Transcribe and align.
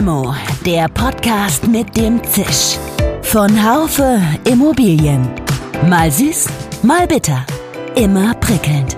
Limo, 0.00 0.34
der 0.64 0.88
Podcast 0.88 1.68
mit 1.68 1.94
dem 1.94 2.24
Zisch. 2.24 2.78
Von 3.20 3.50
Haufe 3.62 4.18
Immobilien. 4.50 5.28
Mal 5.90 6.10
süß, 6.10 6.48
mal 6.82 7.06
bitter. 7.06 7.44
Immer 7.96 8.32
prickelnd. 8.36 8.96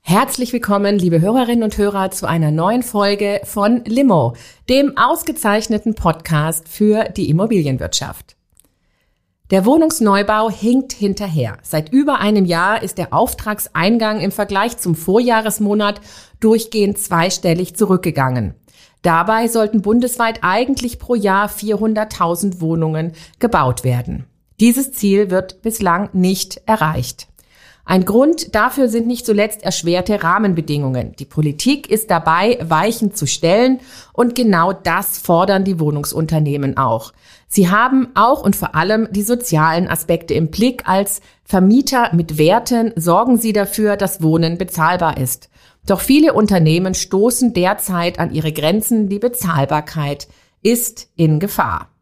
Herzlich 0.00 0.54
willkommen, 0.54 0.98
liebe 0.98 1.20
Hörerinnen 1.20 1.64
und 1.64 1.76
Hörer, 1.76 2.10
zu 2.10 2.24
einer 2.26 2.50
neuen 2.50 2.82
Folge 2.82 3.42
von 3.44 3.84
Limo, 3.84 4.32
dem 4.70 4.96
ausgezeichneten 4.96 5.94
Podcast 5.94 6.66
für 6.66 7.10
die 7.10 7.28
Immobilienwirtschaft. 7.28 8.33
Der 9.50 9.66
Wohnungsneubau 9.66 10.50
hinkt 10.50 10.94
hinterher. 10.94 11.58
Seit 11.62 11.92
über 11.92 12.18
einem 12.18 12.46
Jahr 12.46 12.82
ist 12.82 12.96
der 12.96 13.12
Auftragseingang 13.12 14.20
im 14.20 14.32
Vergleich 14.32 14.78
zum 14.78 14.94
Vorjahresmonat 14.94 16.00
durchgehend 16.40 16.98
zweistellig 16.98 17.76
zurückgegangen. 17.76 18.54
Dabei 19.02 19.48
sollten 19.48 19.82
bundesweit 19.82 20.38
eigentlich 20.40 20.98
pro 20.98 21.14
Jahr 21.14 21.50
400.000 21.50 22.62
Wohnungen 22.62 23.12
gebaut 23.38 23.84
werden. 23.84 24.24
Dieses 24.60 24.92
Ziel 24.92 25.30
wird 25.30 25.60
bislang 25.60 26.08
nicht 26.14 26.62
erreicht. 26.64 27.28
Ein 27.86 28.06
Grund 28.06 28.54
dafür 28.54 28.88
sind 28.88 29.06
nicht 29.06 29.26
zuletzt 29.26 29.62
erschwerte 29.62 30.22
Rahmenbedingungen. 30.22 31.14
Die 31.18 31.26
Politik 31.26 31.90
ist 31.90 32.10
dabei, 32.10 32.58
Weichen 32.62 33.14
zu 33.14 33.26
stellen 33.26 33.80
und 34.14 34.34
genau 34.34 34.72
das 34.72 35.18
fordern 35.18 35.64
die 35.64 35.78
Wohnungsunternehmen 35.78 36.78
auch. 36.78 37.12
Sie 37.46 37.70
haben 37.70 38.08
auch 38.14 38.42
und 38.42 38.56
vor 38.56 38.74
allem 38.74 39.08
die 39.10 39.22
sozialen 39.22 39.86
Aspekte 39.86 40.32
im 40.32 40.48
Blick. 40.48 40.88
Als 40.88 41.20
Vermieter 41.44 42.14
mit 42.14 42.38
Werten 42.38 42.92
sorgen 42.96 43.36
sie 43.36 43.52
dafür, 43.52 43.96
dass 43.96 44.22
Wohnen 44.22 44.56
bezahlbar 44.56 45.18
ist. 45.18 45.50
Doch 45.86 46.00
viele 46.00 46.32
Unternehmen 46.32 46.94
stoßen 46.94 47.52
derzeit 47.52 48.18
an 48.18 48.32
ihre 48.32 48.52
Grenzen. 48.52 49.10
Die 49.10 49.18
Bezahlbarkeit 49.18 50.26
ist 50.62 51.10
in 51.16 51.38
Gefahr. 51.38 51.93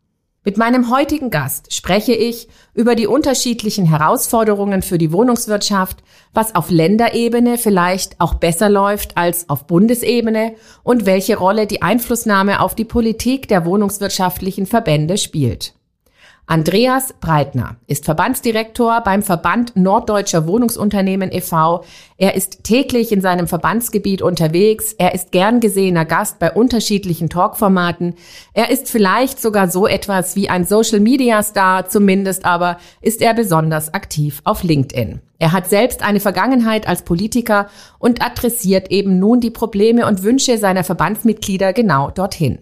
Mit 0.45 0.57
meinem 0.57 0.91
heutigen 0.91 1.31
Gast 1.31 1.73
spreche 1.73 2.15
ich 2.15 2.49
über 2.75 2.97
die 2.97 3.07
unterschiedlichen 3.07 3.87
Herausforderungen 3.87 4.83
für 4.83 4.99
die 4.99 5.13
Wohnungswirtschaft, 5.13 6.03
was 6.35 6.57
auf 6.57 6.69
Länderebene 6.69 7.59
vielleicht 7.59 8.21
auch 8.21 8.35
besser 8.35 8.69
läuft 8.69 9.17
als 9.17 9.49
auf 9.49 9.69
Bundesebene 9.69 10.57
und 10.83 11.07
welche 11.07 11.37
Rolle 11.37 11.69
die 11.69 11.83
Einflussnahme 11.83 12.59
auf 12.59 12.75
die 12.75 12.85
Politik 12.85 13.47
der 13.47 13.65
wohnungswirtschaftlichen 13.65 14.67
Verbände 14.67 15.17
spielt. 15.17 15.75
Andreas 16.47 17.15
Breitner 17.21 17.77
ist 17.87 18.05
Verbandsdirektor 18.05 19.01
beim 19.03 19.23
Verband 19.23 19.77
Norddeutscher 19.77 20.47
Wohnungsunternehmen 20.47 21.31
e.V. 21.33 21.85
Er 22.19 22.35
ist 22.35 22.65
täglich 22.65 23.13
in 23.13 23.21
seinem 23.21 23.47
Verbandsgebiet 23.47 24.23
unterwegs. 24.23 24.93
Er 24.93 25.15
ist 25.15 25.31
gern 25.31 25.61
gesehener 25.61 26.05
Gast 26.05 26.41
bei 26.41 26.53
unterschiedlichen 26.53 27.29
Talkformaten. 27.29 28.17
Er 28.55 28.71
ist 28.71 28.91
vielleicht 28.91 29.41
sogar 29.41 29.71
so 29.71 29.87
etwas 29.87 30.35
wie 30.35 30.51
ein 30.51 30.65
Social 30.65 31.01
Media 31.01 31.43
Star, 31.45 31.89
zumindest 31.89 32.45
aber 32.45 32.77
ist 33.01 33.23
er 33.23 33.35
besonders 33.35 33.95
aktiv 33.95 34.41
auf 34.45 34.65
LinkedIn. 34.65 35.21
Er 35.39 35.53
hat 35.53 35.69
selbst 35.69 36.03
eine 36.03 36.21
Vergangenheit 36.21 36.89
als 36.89 37.03
Politiker 37.03 37.69
und 37.99 38.21
adressiert 38.21 38.91
eben 38.91 39.19
nun 39.21 39.41
die 39.41 39.51
Probleme 39.51 40.07
und 40.07 40.23
Wünsche 40.23 40.59
seiner 40.59 40.85
Verbandsmitglieder 40.85 41.73
genau 41.73 42.11
dorthin. 42.11 42.59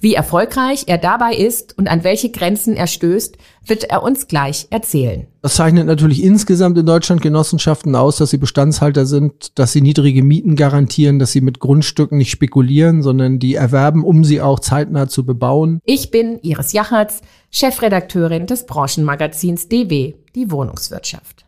Wie 0.00 0.14
erfolgreich 0.14 0.84
er 0.86 0.98
dabei 0.98 1.34
ist 1.34 1.76
und 1.78 1.88
an 1.88 2.04
welche 2.04 2.30
Grenzen 2.30 2.76
er 2.76 2.86
stößt, 2.86 3.36
wird 3.66 3.84
er 3.84 4.02
uns 4.02 4.26
gleich 4.26 4.66
erzählen. 4.70 5.26
Das 5.42 5.54
zeichnet 5.54 5.86
natürlich 5.86 6.22
insgesamt 6.22 6.76
in 6.78 6.86
Deutschland 6.86 7.22
Genossenschaften 7.22 7.94
aus, 7.94 8.16
dass 8.16 8.30
sie 8.30 8.38
Bestandshalter 8.38 9.06
sind, 9.06 9.58
dass 9.58 9.72
sie 9.72 9.80
niedrige 9.80 10.22
Mieten 10.22 10.56
garantieren, 10.56 11.18
dass 11.18 11.32
sie 11.32 11.40
mit 11.40 11.60
Grundstücken 11.60 12.18
nicht 12.18 12.30
spekulieren, 12.30 13.02
sondern 13.02 13.38
die 13.38 13.54
erwerben, 13.54 14.04
um 14.04 14.24
sie 14.24 14.40
auch 14.40 14.60
zeitnah 14.60 15.08
zu 15.08 15.24
bebauen. 15.24 15.80
Ich 15.84 16.10
bin 16.10 16.38
Iris 16.42 16.72
Jachertz, 16.72 17.22
Chefredakteurin 17.50 18.46
des 18.46 18.66
Branchenmagazins 18.66 19.68
DW, 19.68 20.14
die 20.34 20.50
Wohnungswirtschaft. 20.50 21.44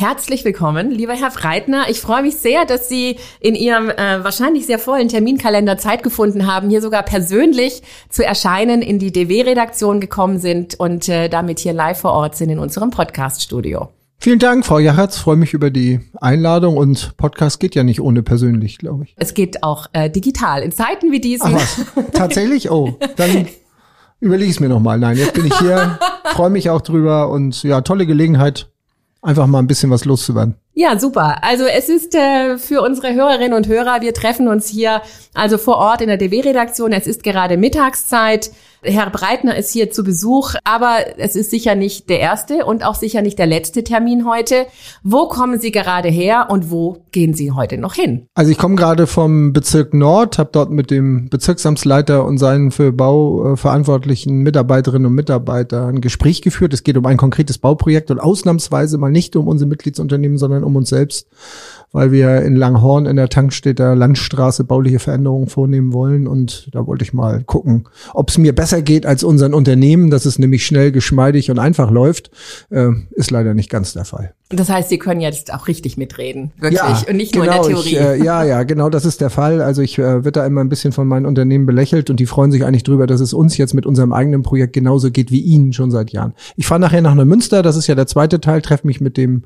Herzlich 0.00 0.44
willkommen, 0.44 0.92
lieber 0.92 1.14
Herr 1.14 1.32
Freitner. 1.32 1.86
Ich 1.90 2.00
freue 2.00 2.22
mich 2.22 2.36
sehr, 2.36 2.64
dass 2.64 2.88
Sie 2.88 3.16
in 3.40 3.56
Ihrem 3.56 3.90
äh, 3.90 4.22
wahrscheinlich 4.22 4.64
sehr 4.64 4.78
vollen 4.78 5.08
Terminkalender 5.08 5.76
Zeit 5.76 6.04
gefunden 6.04 6.46
haben, 6.46 6.70
hier 6.70 6.80
sogar 6.80 7.02
persönlich 7.02 7.82
zu 8.08 8.24
erscheinen, 8.24 8.80
in 8.80 9.00
die 9.00 9.10
DW-Redaktion 9.10 9.98
gekommen 9.98 10.38
sind 10.38 10.78
und 10.78 11.08
äh, 11.08 11.28
damit 11.28 11.58
hier 11.58 11.72
live 11.72 11.98
vor 11.98 12.12
Ort 12.12 12.36
sind 12.36 12.48
in 12.48 12.60
unserem 12.60 12.90
Podcast-Studio. 12.90 13.88
Vielen 14.20 14.38
Dank, 14.38 14.64
Frau 14.64 14.78
Jachertz. 14.78 15.18
Freue 15.18 15.34
mich 15.34 15.52
über 15.52 15.68
die 15.68 15.98
Einladung 16.20 16.76
und 16.76 17.16
Podcast 17.16 17.58
geht 17.58 17.74
ja 17.74 17.82
nicht 17.82 18.00
ohne 18.00 18.22
persönlich, 18.22 18.78
glaube 18.78 19.02
ich. 19.02 19.14
Es 19.16 19.34
geht 19.34 19.64
auch 19.64 19.88
äh, 19.94 20.08
digital 20.08 20.62
in 20.62 20.70
Zeiten 20.70 21.10
wie 21.10 21.20
diesen. 21.20 21.56
Ach 21.56 21.76
was, 21.96 22.12
tatsächlich? 22.12 22.70
Oh, 22.70 22.96
dann 23.16 23.48
überlege 24.20 24.48
ich 24.48 24.58
es 24.58 24.60
mir 24.60 24.68
nochmal. 24.68 25.00
Nein, 25.00 25.16
jetzt 25.16 25.34
bin 25.34 25.46
ich 25.46 25.58
hier, 25.58 25.98
freue 26.34 26.50
mich 26.50 26.70
auch 26.70 26.82
drüber 26.82 27.30
und 27.30 27.64
ja, 27.64 27.80
tolle 27.80 28.06
Gelegenheit, 28.06 28.70
einfach 29.22 29.46
mal 29.46 29.58
ein 29.58 29.66
bisschen 29.66 29.90
was 29.90 30.04
loszuwerden. 30.04 30.54
Ja, 30.74 30.98
super. 30.98 31.42
Also 31.42 31.64
es 31.64 31.88
ist 31.88 32.14
äh, 32.14 32.56
für 32.56 32.82
unsere 32.82 33.14
Hörerinnen 33.14 33.52
und 33.52 33.66
Hörer, 33.66 34.00
wir 34.00 34.14
treffen 34.14 34.46
uns 34.48 34.68
hier 34.68 35.02
also 35.34 35.58
vor 35.58 35.76
Ort 35.76 36.02
in 36.02 36.08
der 36.08 36.18
DW-Redaktion. 36.18 36.92
Es 36.92 37.06
ist 37.06 37.24
gerade 37.24 37.56
Mittagszeit. 37.56 38.50
Herr 38.82 39.10
Breitner 39.10 39.56
ist 39.56 39.72
hier 39.72 39.90
zu 39.90 40.04
Besuch, 40.04 40.54
aber 40.62 40.98
es 41.18 41.34
ist 41.34 41.50
sicher 41.50 41.74
nicht 41.74 42.08
der 42.08 42.20
erste 42.20 42.64
und 42.64 42.84
auch 42.84 42.94
sicher 42.94 43.22
nicht 43.22 43.38
der 43.38 43.46
letzte 43.46 43.82
Termin 43.82 44.24
heute. 44.24 44.66
Wo 45.02 45.26
kommen 45.26 45.58
Sie 45.58 45.72
gerade 45.72 46.08
her 46.08 46.46
und 46.48 46.70
wo 46.70 47.02
gehen 47.10 47.34
Sie 47.34 47.50
heute 47.50 47.76
noch 47.76 47.94
hin? 47.94 48.28
Also 48.34 48.52
ich 48.52 48.58
komme 48.58 48.76
gerade 48.76 49.08
vom 49.08 49.52
Bezirk 49.52 49.94
Nord, 49.94 50.38
habe 50.38 50.50
dort 50.52 50.70
mit 50.70 50.92
dem 50.92 51.28
Bezirksamtsleiter 51.28 52.24
und 52.24 52.38
seinen 52.38 52.70
für 52.70 52.92
Bau 52.92 53.54
äh, 53.54 53.56
verantwortlichen 53.56 54.42
Mitarbeiterinnen 54.42 55.06
und 55.06 55.14
Mitarbeitern 55.14 55.96
ein 55.96 56.00
Gespräch 56.00 56.40
geführt. 56.42 56.72
Es 56.72 56.84
geht 56.84 56.96
um 56.96 57.06
ein 57.06 57.16
konkretes 57.16 57.58
Bauprojekt 57.58 58.12
und 58.12 58.20
ausnahmsweise 58.20 58.96
mal 58.98 59.10
nicht 59.10 59.34
um 59.34 59.48
unsere 59.48 59.68
Mitgliedsunternehmen, 59.68 60.38
sondern 60.38 60.62
um 60.62 60.76
uns 60.76 60.90
selbst, 60.90 61.26
weil 61.92 62.12
wir 62.12 62.42
in 62.42 62.56
Langhorn 62.56 63.06
in 63.06 63.16
der 63.16 63.28
Tankstädter 63.28 63.94
Landstraße 63.94 64.64
bauliche 64.64 64.98
Veränderungen 64.98 65.48
vornehmen 65.48 65.92
wollen. 65.92 66.26
Und 66.26 66.68
da 66.72 66.86
wollte 66.86 67.04
ich 67.04 67.12
mal 67.12 67.42
gucken, 67.44 67.84
ob 68.14 68.30
es 68.30 68.38
mir 68.38 68.54
besser 68.54 68.82
geht 68.82 69.06
als 69.06 69.24
unseren 69.24 69.54
Unternehmen, 69.54 70.10
dass 70.10 70.26
es 70.26 70.38
nämlich 70.38 70.66
schnell, 70.66 70.92
geschmeidig 70.92 71.50
und 71.50 71.58
einfach 71.58 71.90
läuft. 71.90 72.30
Äh, 72.70 72.90
ist 73.12 73.30
leider 73.30 73.54
nicht 73.54 73.70
ganz 73.70 73.92
der 73.92 74.04
Fall. 74.04 74.34
Das 74.50 74.70
heißt, 74.70 74.88
Sie 74.88 74.98
können 74.98 75.20
jetzt 75.20 75.52
auch 75.52 75.68
richtig 75.68 75.98
mitreden, 75.98 76.52
wirklich, 76.58 76.80
ja, 76.80 77.02
und 77.06 77.16
nicht 77.16 77.34
nur 77.34 77.44
genau, 77.44 77.66
in 77.66 77.74
der 77.74 77.82
Theorie. 77.82 77.88
Ich, 77.88 78.00
äh, 78.00 78.24
ja, 78.24 78.44
ja, 78.44 78.62
genau, 78.62 78.88
das 78.88 79.04
ist 79.04 79.20
der 79.20 79.28
Fall. 79.28 79.60
Also 79.60 79.82
ich 79.82 79.98
äh, 79.98 80.24
wird 80.24 80.36
da 80.36 80.46
immer 80.46 80.62
ein 80.62 80.70
bisschen 80.70 80.92
von 80.92 81.06
meinen 81.06 81.26
Unternehmen 81.26 81.66
belächelt 81.66 82.08
und 82.08 82.18
die 82.18 82.24
freuen 82.24 82.50
sich 82.50 82.64
eigentlich 82.64 82.82
drüber, 82.82 83.06
dass 83.06 83.20
es 83.20 83.34
uns 83.34 83.58
jetzt 83.58 83.74
mit 83.74 83.84
unserem 83.84 84.14
eigenen 84.14 84.42
Projekt 84.42 84.72
genauso 84.72 85.10
geht 85.10 85.30
wie 85.30 85.40
Ihnen 85.40 85.74
schon 85.74 85.90
seit 85.90 86.12
Jahren. 86.12 86.32
Ich 86.56 86.66
fahre 86.66 86.80
nachher 86.80 87.02
nach 87.02 87.14
Neumünster, 87.14 87.62
das 87.62 87.76
ist 87.76 87.88
ja 87.88 87.94
der 87.94 88.06
zweite 88.06 88.40
Teil, 88.40 88.62
treffe 88.62 88.86
mich 88.86 89.02
mit 89.02 89.18
dem 89.18 89.44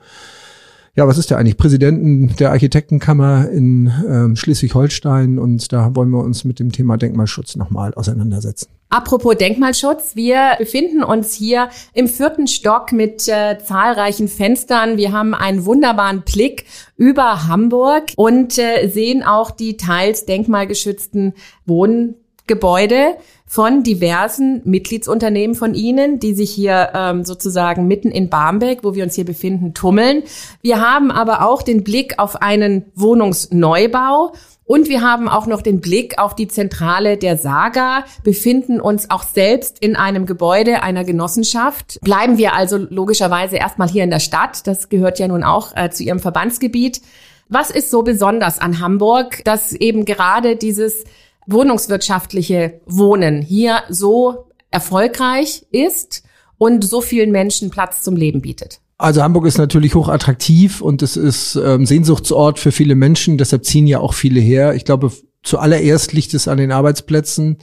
ja, 0.94 1.08
was 1.08 1.16
ist 1.16 1.30
der 1.30 1.38
eigentlich? 1.38 1.56
Präsidenten 1.56 2.36
der 2.36 2.50
Architektenkammer 2.50 3.48
in 3.48 3.90
ähm, 4.06 4.36
Schleswig-Holstein 4.36 5.38
und 5.38 5.72
da 5.72 5.96
wollen 5.96 6.10
wir 6.10 6.22
uns 6.22 6.44
mit 6.44 6.58
dem 6.58 6.70
Thema 6.70 6.98
Denkmalschutz 6.98 7.56
nochmal 7.56 7.94
auseinandersetzen. 7.94 8.68
Apropos 8.90 9.38
Denkmalschutz, 9.38 10.16
wir 10.16 10.56
befinden 10.58 11.02
uns 11.02 11.32
hier 11.32 11.70
im 11.94 12.08
vierten 12.08 12.46
Stock 12.46 12.92
mit 12.92 13.26
äh, 13.26 13.56
zahlreichen 13.64 14.28
Fenstern. 14.28 14.98
Wir 14.98 15.12
haben 15.12 15.32
einen 15.32 15.64
wunderbaren 15.64 16.24
Blick 16.26 16.66
über 16.98 17.48
Hamburg 17.48 18.12
und 18.16 18.58
äh, 18.58 18.86
sehen 18.88 19.22
auch 19.22 19.50
die 19.50 19.78
teils 19.78 20.26
denkmalgeschützten 20.26 21.32
Wohngebäude 21.64 23.16
von 23.52 23.82
diversen 23.82 24.62
Mitgliedsunternehmen 24.64 25.54
von 25.54 25.74
Ihnen, 25.74 26.18
die 26.18 26.32
sich 26.32 26.50
hier 26.50 26.88
ähm, 26.94 27.22
sozusagen 27.26 27.86
mitten 27.86 28.10
in 28.10 28.30
Barmbek, 28.30 28.78
wo 28.82 28.94
wir 28.94 29.04
uns 29.04 29.14
hier 29.14 29.26
befinden, 29.26 29.74
tummeln. 29.74 30.22
Wir 30.62 30.80
haben 30.80 31.10
aber 31.10 31.46
auch 31.46 31.60
den 31.60 31.84
Blick 31.84 32.18
auf 32.18 32.40
einen 32.40 32.86
Wohnungsneubau. 32.94 34.32
Und 34.64 34.88
wir 34.88 35.02
haben 35.02 35.28
auch 35.28 35.46
noch 35.46 35.60
den 35.60 35.82
Blick 35.82 36.18
auf 36.18 36.34
die 36.34 36.48
Zentrale 36.48 37.18
der 37.18 37.36
Saga, 37.36 38.04
befinden 38.24 38.80
uns 38.80 39.10
auch 39.10 39.22
selbst 39.22 39.80
in 39.80 39.96
einem 39.96 40.24
Gebäude 40.24 40.82
einer 40.82 41.04
Genossenschaft. 41.04 41.98
Bleiben 42.00 42.38
wir 42.38 42.54
also 42.54 42.78
logischerweise 42.78 43.56
erstmal 43.56 43.90
hier 43.90 44.04
in 44.04 44.10
der 44.10 44.20
Stadt. 44.20 44.66
Das 44.66 44.88
gehört 44.88 45.18
ja 45.18 45.28
nun 45.28 45.44
auch 45.44 45.76
äh, 45.76 45.90
zu 45.90 46.04
Ihrem 46.04 46.20
Verbandsgebiet. 46.20 47.02
Was 47.50 47.70
ist 47.70 47.90
so 47.90 48.02
besonders 48.02 48.58
an 48.58 48.80
Hamburg, 48.80 49.44
dass 49.44 49.72
eben 49.72 50.06
gerade 50.06 50.56
dieses 50.56 51.04
wohnungswirtschaftliche 51.46 52.80
Wohnen 52.86 53.42
hier 53.42 53.82
so 53.88 54.46
erfolgreich 54.70 55.66
ist 55.70 56.22
und 56.58 56.84
so 56.84 57.00
vielen 57.00 57.32
Menschen 57.32 57.70
Platz 57.70 58.02
zum 58.02 58.16
Leben 58.16 58.40
bietet? 58.40 58.80
Also 58.98 59.22
Hamburg 59.22 59.46
ist 59.46 59.58
natürlich 59.58 59.96
hoch 59.96 60.08
attraktiv 60.08 60.80
und 60.80 61.02
es 61.02 61.16
ist 61.16 61.56
ähm, 61.56 61.86
Sehnsuchtsort 61.86 62.60
für 62.60 62.70
viele 62.70 62.94
Menschen, 62.94 63.36
deshalb 63.36 63.64
ziehen 63.64 63.88
ja 63.88 63.98
auch 63.98 64.14
viele 64.14 64.38
her. 64.38 64.74
Ich 64.76 64.84
glaube, 64.84 65.10
zuallererst 65.42 66.12
liegt 66.12 66.34
es 66.34 66.46
an 66.46 66.58
den 66.58 66.70
Arbeitsplätzen, 66.70 67.56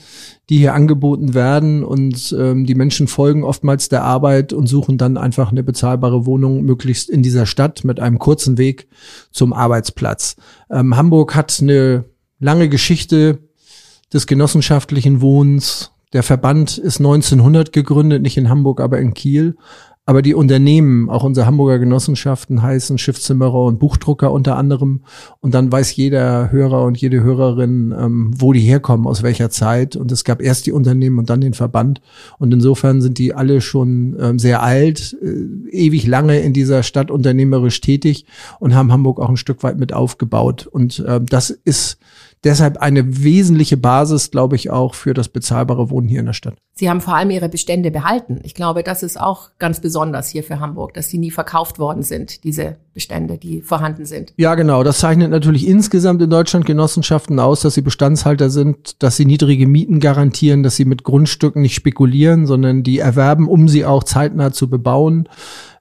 die 0.49 0.57
hier 0.57 0.73
angeboten 0.73 1.33
werden 1.33 1.85
und 1.85 2.35
ähm, 2.37 2.65
die 2.65 2.75
Menschen 2.75 3.07
folgen 3.07 3.45
oftmals 3.45 3.87
der 3.87 4.03
Arbeit 4.03 4.51
und 4.51 4.67
suchen 4.67 4.97
dann 4.97 5.15
einfach 5.15 5.51
eine 5.51 5.63
bezahlbare 5.63 6.25
Wohnung, 6.25 6.63
möglichst 6.63 7.09
in 7.09 7.23
dieser 7.23 7.45
Stadt 7.45 7.85
mit 7.85 8.01
einem 8.01 8.19
kurzen 8.19 8.57
Weg 8.57 8.89
zum 9.31 9.53
Arbeitsplatz. 9.53 10.35
Ähm, 10.69 10.97
Hamburg 10.97 11.35
hat 11.35 11.57
eine 11.61 12.03
lange 12.39 12.67
Geschichte 12.67 13.48
des 14.13 14.27
genossenschaftlichen 14.27 15.21
Wohnens. 15.21 15.91
Der 16.13 16.23
Verband 16.23 16.77
ist 16.77 16.99
1900 16.99 17.71
gegründet, 17.71 18.21
nicht 18.21 18.37
in 18.37 18.49
Hamburg, 18.49 18.81
aber 18.81 18.99
in 18.99 19.13
Kiel. 19.13 19.55
Aber 20.09 20.23
die 20.23 20.33
Unternehmen, 20.33 21.07
auch 21.07 21.23
unsere 21.23 21.45
Hamburger 21.45 21.77
Genossenschaften 21.77 22.63
heißen 22.63 22.97
Schiffszimmerer 22.97 23.65
und 23.65 23.77
Buchdrucker 23.77 24.31
unter 24.31 24.57
anderem. 24.57 25.01
Und 25.39 25.53
dann 25.53 25.71
weiß 25.71 25.95
jeder 25.95 26.51
Hörer 26.51 26.83
und 26.83 26.97
jede 26.97 27.21
Hörerin, 27.21 27.93
ähm, 27.95 28.31
wo 28.35 28.51
die 28.51 28.61
herkommen, 28.61 29.05
aus 29.05 29.21
welcher 29.21 29.51
Zeit. 29.51 29.95
Und 29.95 30.11
es 30.11 30.23
gab 30.23 30.41
erst 30.41 30.65
die 30.65 30.71
Unternehmen 30.71 31.19
und 31.19 31.29
dann 31.29 31.41
den 31.41 31.53
Verband. 31.53 32.01
Und 32.39 32.51
insofern 32.51 33.01
sind 33.01 33.19
die 33.19 33.35
alle 33.35 33.61
schon 33.61 34.17
ähm, 34.19 34.39
sehr 34.39 34.63
alt, 34.63 35.15
äh, 35.21 35.69
ewig 35.69 36.07
lange 36.07 36.39
in 36.39 36.53
dieser 36.53 36.81
Stadt 36.81 37.11
unternehmerisch 37.11 37.79
tätig 37.79 38.25
und 38.59 38.73
haben 38.73 38.91
Hamburg 38.91 39.19
auch 39.19 39.29
ein 39.29 39.37
Stück 39.37 39.61
weit 39.61 39.77
mit 39.77 39.93
aufgebaut. 39.93 40.65
Und 40.65 41.05
ähm, 41.07 41.27
das 41.27 41.51
ist 41.51 41.99
deshalb 42.43 42.77
eine 42.77 43.23
wesentliche 43.23 43.77
Basis, 43.77 44.31
glaube 44.31 44.55
ich, 44.55 44.69
auch 44.69 44.95
für 44.95 45.13
das 45.13 45.29
bezahlbare 45.29 45.89
Wohnen 45.89 46.07
hier 46.07 46.19
in 46.19 46.25
der 46.25 46.33
Stadt. 46.33 46.55
Sie 46.73 46.89
haben 46.89 47.01
vor 47.01 47.15
allem 47.15 47.29
Ihre 47.29 47.49
Bestände 47.49 47.91
behalten. 47.91 48.39
Ich 48.43 48.53
glaube, 48.53 48.83
das 48.83 49.03
ist 49.03 49.19
auch 49.19 49.49
ganz 49.59 49.81
besonders 49.81 50.29
hier 50.29 50.43
für 50.43 50.61
Hamburg, 50.61 50.93
dass 50.93 51.09
sie 51.09 51.17
nie 51.17 51.31
verkauft 51.31 51.77
worden 51.77 52.03
sind, 52.03 52.45
diese 52.45 52.77
Bestände, 52.93 53.37
die 53.37 53.61
vorhanden 53.61 54.05
sind. 54.05 54.33
Ja, 54.37 54.55
genau. 54.55 54.83
Das 54.83 54.99
zeichnet 54.99 55.29
natürlich 55.29 55.67
insgesamt 55.67 56.21
in 56.21 56.29
Deutschland 56.29 56.65
Genossenschaften 56.65 57.39
aus, 57.39 57.61
dass 57.61 57.73
sie 57.73 57.81
Bestandshalter 57.81 58.49
sind, 58.49 59.03
dass 59.03 59.17
sie 59.17 59.25
niedrige 59.25 59.67
Mieten 59.67 59.99
garantieren, 59.99 60.63
dass 60.63 60.77
sie 60.77 60.85
mit 60.85 61.03
Grundstücken 61.03 61.61
nicht 61.61 61.75
spekulieren, 61.75 62.45
sondern 62.45 62.83
die 62.83 62.99
erwerben, 62.99 63.49
um 63.49 63.67
sie 63.67 63.85
auch 63.85 64.05
zeitnah 64.05 64.53
zu 64.53 64.69
bebauen. 64.69 65.27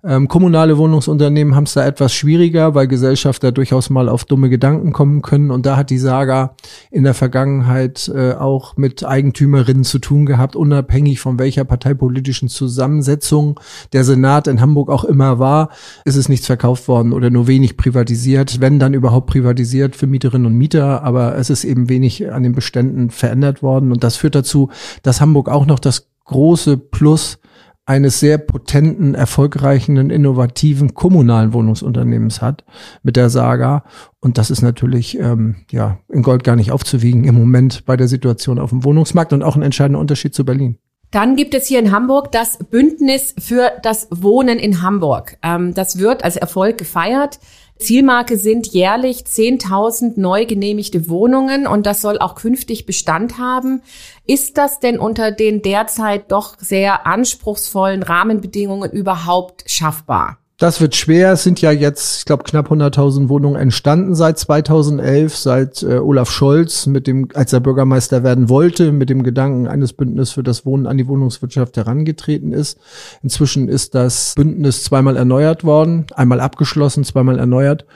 Ähm, 0.05 0.29
kommunale 0.29 0.79
Wohnungsunternehmen 0.79 1.57
haben 1.57 1.65
es 1.65 1.75
da 1.75 1.85
etwas 1.85 2.15
schwieriger, 2.15 2.75
weil 2.77 2.87
Gesellschafter 2.87 3.51
durchaus 3.51 3.91
mal 3.91 4.09
auf 4.09 4.25
dumme 4.25 4.49
Gedanken 4.49 4.93
kommen 4.93 5.23
können. 5.23 5.51
Und 5.51 5.67
da 5.67 5.77
hat 5.77 5.91
die 5.91 5.99
Saga 5.99 6.55
in 6.93 7.03
der 7.03 7.15
Vergangenheit 7.15 8.11
äh, 8.15 8.35
auch 8.35 8.77
mit 8.77 9.05
Eigentümerinnen 9.05 9.83
zu 9.83 9.99
tun 9.99 10.25
gehabt, 10.25 10.55
unabhängig 10.55 11.19
von 11.19 11.39
welcher 11.41 11.65
parteipolitischen 11.65 12.49
Zusammensetzung 12.49 13.59
der 13.93 14.05
Senat 14.05 14.47
in 14.47 14.61
Hamburg 14.61 14.89
auch 14.89 15.05
immer 15.05 15.41
war, 15.41 15.71
ist 16.05 16.17
es 16.17 16.29
nichts 16.29 16.47
verkauft 16.47 16.87
worden 16.87 17.13
oder 17.13 17.31
nur 17.31 17.49
wenig 17.49 17.77
privatisiert, 17.77 18.61
wenn 18.61 18.79
dann 18.79 18.95
überhaupt 18.95 19.27
privatisiert 19.27 19.97
für 19.97 20.07
Mieterinnen 20.07 20.47
und 20.47 20.55
Mieter. 20.55 21.03
Aber 21.03 21.37
es 21.37 21.51
ist 21.51 21.65
eben 21.65 21.89
wenig 21.89 22.31
an 22.31 22.45
den 22.45 22.53
Beständen 22.53 23.11
verändert 23.11 23.65
worden. 23.65 23.91
Und 23.91 24.05
das 24.05 24.17
führt 24.17 24.37
dazu, 24.37 24.71
dass 25.03 25.21
Hamburg 25.21 25.49
auch 25.49 25.67
noch 25.67 25.81
das 25.81 26.07
große 26.25 26.77
Plus 26.77 27.41
eines 27.89 28.21
sehr 28.21 28.37
potenten, 28.37 29.15
erfolgreichen, 29.15 30.11
innovativen 30.11 30.93
kommunalen 30.93 31.55
Wohnungsunternehmens 31.55 32.43
hat 32.43 32.65
mit 33.03 33.17
der 33.17 33.31
Saga. 33.31 33.83
Und 34.21 34.37
das 34.37 34.51
ist 34.51 34.61
natürlich 34.61 35.19
ähm, 35.19 35.57
ja 35.71 35.99
in 36.11 36.23
Gold 36.23 36.45
gar 36.45 36.55
nicht 36.55 36.71
aufzuwiegen 36.71 37.25
im 37.25 37.35
Moment 37.35 37.87
bei 37.87 37.97
der 37.97 38.07
Situation 38.07 38.59
auf 38.59 38.71
dem 38.71 38.85
Wohnungsmarkt 38.85 39.33
und 39.33 39.43
auch 39.43 39.57
ein 39.57 39.63
entscheidender 39.63 40.01
Unterschied 40.01 40.35
zu 40.35 40.45
Berlin. 40.45 40.77
Dann 41.11 41.37
gibt 41.37 41.55
es 41.55 41.67
hier 41.67 41.79
in 41.79 41.91
Hamburg 41.91 42.31
das 42.31 42.59
Bündnis 42.59 43.35
für 43.39 43.73
das 43.83 44.09
Wohnen 44.11 44.59
in 44.59 44.83
Hamburg. 44.83 45.39
Ähm, 45.43 45.73
das 45.73 45.99
wird 45.99 46.25
als 46.25 46.37
Erfolg 46.37 46.77
gefeiert. 46.77 47.39
Zielmarke 47.79 48.37
sind 48.37 48.67
jährlich 48.69 49.19
10.000 49.19 50.15
neu 50.17 50.47
genehmigte 50.47 51.09
Wohnungen 51.09 51.67
und 51.67 51.87
das 51.87 52.01
soll 52.01 52.19
auch 52.19 52.35
künftig 52.35 52.87
Bestand 52.87 53.39
haben. 53.39 53.83
Ist 54.27 54.59
das 54.59 54.81
denn 54.81 54.99
unter 54.99 55.31
den 55.31 55.63
derzeit 55.63 56.33
doch 56.33 56.57
sehr 56.59 57.07
anspruchsvollen 57.07 58.03
Rahmenbedingungen 58.03 58.91
überhaupt 58.91 59.65
schaffbar? 59.71 60.39
Das 60.61 60.81
wird 60.81 60.97
schwer. 60.97 61.35
Es 61.35 61.45
sind 61.45 61.61
ja 61.61 61.71
jetzt, 61.71 62.19
ich 62.19 62.25
glaube, 62.25 62.43
knapp 62.43 62.73
100.000 62.73 63.29
Wohnungen 63.29 63.55
entstanden 63.55 64.17
seit 64.17 64.41
2011, 64.41 65.37
seit 65.37 65.83
äh, 65.85 65.99
Olaf 65.99 66.33
Scholz 66.33 66.87
mit 66.87 67.07
dem, 67.07 67.29
als 67.35 67.53
er 67.53 67.61
Bürgermeister 67.61 68.25
werden 68.25 68.49
wollte, 68.49 68.91
mit 68.91 69.09
dem 69.09 69.23
Gedanken 69.23 69.69
eines 69.69 69.93
Bündnisses 69.93 70.35
für 70.35 70.43
das 70.43 70.67
Wohnen 70.67 70.89
an 70.89 70.99
die 70.99 71.07
Wohnungswirtschaft 71.07 71.77
herangetreten 71.77 72.53
ist. 72.53 72.77
Inzwischen 73.23 73.69
ist 73.69 73.95
das 73.95 74.35
Bündnis 74.35 74.83
zweimal 74.83 75.17
erneuert 75.17 75.63
worden, 75.63 76.07
einmal 76.17 76.41
abgeschlossen, 76.41 77.05
zweimal 77.05 77.39
erneuert. 77.39 77.87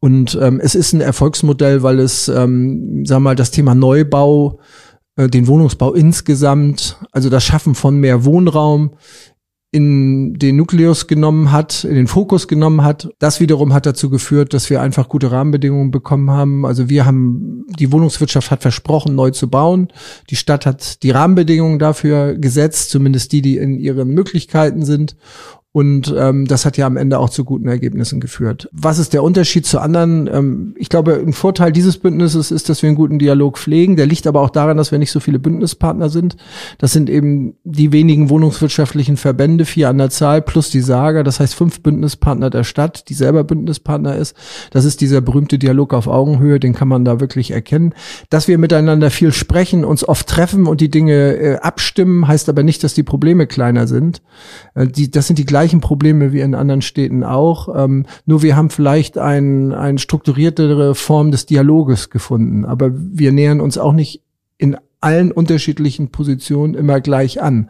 Und 0.00 0.38
ähm, 0.40 0.58
es 0.58 0.74
ist 0.74 0.94
ein 0.94 1.02
Erfolgsmodell, 1.02 1.82
weil 1.82 2.00
es, 2.00 2.28
ähm, 2.28 3.04
sag 3.04 3.20
mal, 3.20 3.36
das 3.36 3.50
Thema 3.50 3.74
Neubau 3.74 4.58
äh, 5.16 5.28
den 5.28 5.48
Wohnungsbau 5.48 5.92
insgesamt, 5.92 6.96
also 7.12 7.28
das 7.28 7.44
Schaffen 7.44 7.74
von 7.74 7.98
mehr 7.98 8.24
Wohnraum 8.24 8.92
in 9.76 10.32
den 10.38 10.56
Nukleus 10.56 11.06
genommen 11.06 11.52
hat, 11.52 11.84
in 11.84 11.96
den 11.96 12.06
Fokus 12.06 12.48
genommen 12.48 12.82
hat. 12.82 13.10
Das 13.18 13.40
wiederum 13.40 13.74
hat 13.74 13.84
dazu 13.84 14.08
geführt, 14.08 14.54
dass 14.54 14.70
wir 14.70 14.80
einfach 14.80 15.06
gute 15.10 15.30
Rahmenbedingungen 15.30 15.90
bekommen 15.90 16.30
haben. 16.30 16.64
Also 16.64 16.88
wir 16.88 17.04
haben, 17.04 17.66
die 17.78 17.92
Wohnungswirtschaft 17.92 18.50
hat 18.50 18.62
versprochen, 18.62 19.14
neu 19.14 19.32
zu 19.32 19.50
bauen. 19.50 19.88
Die 20.30 20.36
Stadt 20.36 20.64
hat 20.64 21.02
die 21.02 21.10
Rahmenbedingungen 21.10 21.78
dafür 21.78 22.36
gesetzt, 22.36 22.88
zumindest 22.88 23.32
die, 23.32 23.42
die 23.42 23.58
in 23.58 23.78
ihren 23.78 24.08
Möglichkeiten 24.08 24.82
sind. 24.82 25.14
Und 25.76 26.14
ähm, 26.16 26.46
das 26.46 26.64
hat 26.64 26.78
ja 26.78 26.86
am 26.86 26.96
Ende 26.96 27.18
auch 27.18 27.28
zu 27.28 27.44
guten 27.44 27.68
Ergebnissen 27.68 28.18
geführt. 28.18 28.66
Was 28.72 28.98
ist 28.98 29.12
der 29.12 29.22
Unterschied 29.22 29.66
zu 29.66 29.78
anderen? 29.78 30.26
Ähm, 30.26 30.74
ich 30.78 30.88
glaube, 30.88 31.22
ein 31.22 31.34
Vorteil 31.34 31.70
dieses 31.70 31.98
Bündnisses 31.98 32.50
ist, 32.50 32.70
dass 32.70 32.80
wir 32.82 32.88
einen 32.88 32.96
guten 32.96 33.18
Dialog 33.18 33.58
pflegen. 33.58 33.96
Der 33.96 34.06
liegt 34.06 34.26
aber 34.26 34.40
auch 34.40 34.48
daran, 34.48 34.78
dass 34.78 34.90
wir 34.90 34.98
nicht 34.98 35.10
so 35.10 35.20
viele 35.20 35.38
Bündnispartner 35.38 36.08
sind. 36.08 36.38
Das 36.78 36.94
sind 36.94 37.10
eben 37.10 37.56
die 37.64 37.92
wenigen 37.92 38.30
wohnungswirtschaftlichen 38.30 39.18
Verbände, 39.18 39.66
vier 39.66 39.90
an 39.90 39.98
der 39.98 40.08
Zahl, 40.08 40.40
plus 40.40 40.70
die 40.70 40.80
Saga. 40.80 41.22
Das 41.22 41.40
heißt 41.40 41.54
fünf 41.54 41.82
Bündnispartner 41.82 42.48
der 42.48 42.64
Stadt, 42.64 43.10
die 43.10 43.14
selber 43.14 43.44
Bündnispartner 43.44 44.16
ist. 44.16 44.34
Das 44.70 44.86
ist 44.86 45.02
dieser 45.02 45.20
berühmte 45.20 45.58
Dialog 45.58 45.92
auf 45.92 46.06
Augenhöhe, 46.06 46.58
den 46.58 46.72
kann 46.72 46.88
man 46.88 47.04
da 47.04 47.20
wirklich 47.20 47.50
erkennen. 47.50 47.92
Dass 48.30 48.48
wir 48.48 48.56
miteinander 48.56 49.10
viel 49.10 49.30
sprechen, 49.30 49.84
uns 49.84 50.08
oft 50.08 50.26
treffen 50.26 50.68
und 50.68 50.80
die 50.80 50.90
Dinge 50.90 51.36
äh, 51.36 51.56
abstimmen, 51.56 52.26
heißt 52.26 52.48
aber 52.48 52.62
nicht, 52.62 52.82
dass 52.82 52.94
die 52.94 53.02
Probleme 53.02 53.46
kleiner 53.46 53.86
sind. 53.86 54.22
Äh, 54.74 54.86
die, 54.86 55.10
das 55.10 55.26
sind 55.26 55.38
die 55.38 55.44
gleichen 55.44 55.65
gleichen 55.66 55.80
Probleme 55.80 56.32
wie 56.32 56.40
in 56.40 56.54
anderen 56.54 56.80
Städten 56.80 57.24
auch. 57.24 57.68
Ähm, 57.76 58.06
nur 58.24 58.42
wir 58.42 58.54
haben 58.54 58.70
vielleicht 58.70 59.18
ein, 59.18 59.72
eine 59.72 59.98
strukturiertere 59.98 60.94
Form 60.94 61.32
des 61.32 61.44
Dialoges 61.44 62.08
gefunden. 62.10 62.64
Aber 62.64 62.92
wir 62.94 63.32
nähern 63.32 63.60
uns 63.60 63.76
auch 63.76 63.92
nicht 63.92 64.22
in 64.58 64.76
allen 65.00 65.32
unterschiedlichen 65.32 66.10
Positionen 66.10 66.74
immer 66.74 67.00
gleich 67.00 67.42
an. 67.42 67.68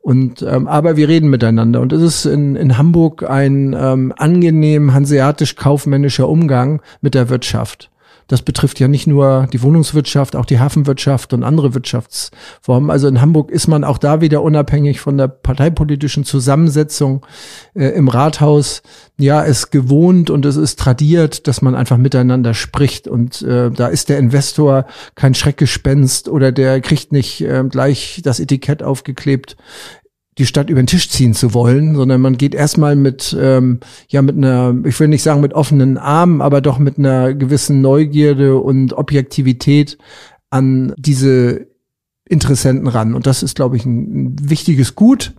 Und 0.00 0.42
ähm, 0.42 0.66
aber 0.66 0.96
wir 0.96 1.08
reden 1.08 1.30
miteinander 1.30 1.80
und 1.80 1.92
es 1.92 2.02
ist 2.02 2.24
in, 2.24 2.56
in 2.56 2.76
Hamburg 2.76 3.28
ein 3.28 3.76
ähm, 3.78 4.12
angenehm 4.16 4.92
hanseatisch-kaufmännischer 4.92 6.28
Umgang 6.28 6.82
mit 7.00 7.14
der 7.14 7.28
Wirtschaft. 7.28 7.90
Das 8.28 8.42
betrifft 8.42 8.78
ja 8.78 8.88
nicht 8.88 9.06
nur 9.06 9.48
die 9.52 9.62
Wohnungswirtschaft, 9.62 10.36
auch 10.36 10.44
die 10.44 10.60
Hafenwirtschaft 10.60 11.32
und 11.32 11.42
andere 11.42 11.74
Wirtschaftsformen. 11.74 12.90
Also 12.90 13.08
in 13.08 13.22
Hamburg 13.22 13.50
ist 13.50 13.68
man 13.68 13.84
auch 13.84 13.96
da 13.96 14.20
wieder 14.20 14.42
unabhängig 14.42 15.00
von 15.00 15.16
der 15.16 15.28
parteipolitischen 15.28 16.24
Zusammensetzung 16.24 17.24
äh, 17.74 17.86
im 17.88 18.08
Rathaus. 18.08 18.82
Ja, 19.18 19.44
es 19.44 19.70
gewohnt 19.70 20.28
und 20.28 20.44
es 20.44 20.56
ist 20.56 20.78
tradiert, 20.78 21.48
dass 21.48 21.62
man 21.62 21.74
einfach 21.74 21.96
miteinander 21.96 22.52
spricht. 22.52 23.08
Und 23.08 23.40
äh, 23.42 23.70
da 23.70 23.88
ist 23.88 24.10
der 24.10 24.18
Investor 24.18 24.84
kein 25.14 25.34
Schreckgespenst 25.34 26.28
oder 26.28 26.52
der 26.52 26.82
kriegt 26.82 27.12
nicht 27.12 27.40
äh, 27.40 27.64
gleich 27.68 28.20
das 28.22 28.40
Etikett 28.40 28.82
aufgeklebt 28.82 29.56
die 30.38 30.46
Stadt 30.46 30.70
über 30.70 30.80
den 30.80 30.86
Tisch 30.86 31.10
ziehen 31.10 31.34
zu 31.34 31.52
wollen, 31.52 31.96
sondern 31.96 32.20
man 32.20 32.38
geht 32.38 32.54
erstmal 32.54 32.94
mit, 32.96 33.36
ähm, 33.38 33.80
ja, 34.08 34.22
mit 34.22 34.36
einer, 34.36 34.74
ich 34.84 34.98
will 35.00 35.08
nicht 35.08 35.22
sagen 35.22 35.40
mit 35.40 35.52
offenen 35.52 35.98
Armen, 35.98 36.40
aber 36.40 36.60
doch 36.60 36.78
mit 36.78 36.98
einer 36.98 37.34
gewissen 37.34 37.80
Neugierde 37.80 38.58
und 38.58 38.92
Objektivität 38.92 39.98
an 40.50 40.94
diese 40.96 41.66
Interessenten 42.28 42.86
ran. 42.86 43.14
Und 43.14 43.26
das 43.26 43.42
ist, 43.42 43.56
glaube 43.56 43.76
ich, 43.76 43.84
ein, 43.84 44.36
ein 44.36 44.50
wichtiges 44.50 44.94
Gut. 44.94 45.34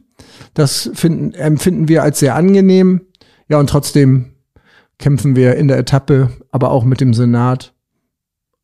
Das 0.53 0.91
finden, 0.93 1.33
empfinden 1.33 1.87
wir 1.87 2.03
als 2.03 2.19
sehr 2.19 2.35
angenehm. 2.35 3.01
Ja, 3.47 3.57
und 3.59 3.69
trotzdem 3.69 4.33
kämpfen 4.97 5.35
wir 5.35 5.55
in 5.55 5.69
der 5.69 5.77
Etappe, 5.77 6.29
aber 6.51 6.71
auch 6.71 6.83
mit 6.83 6.99
dem 6.99 7.13
Senat, 7.13 7.73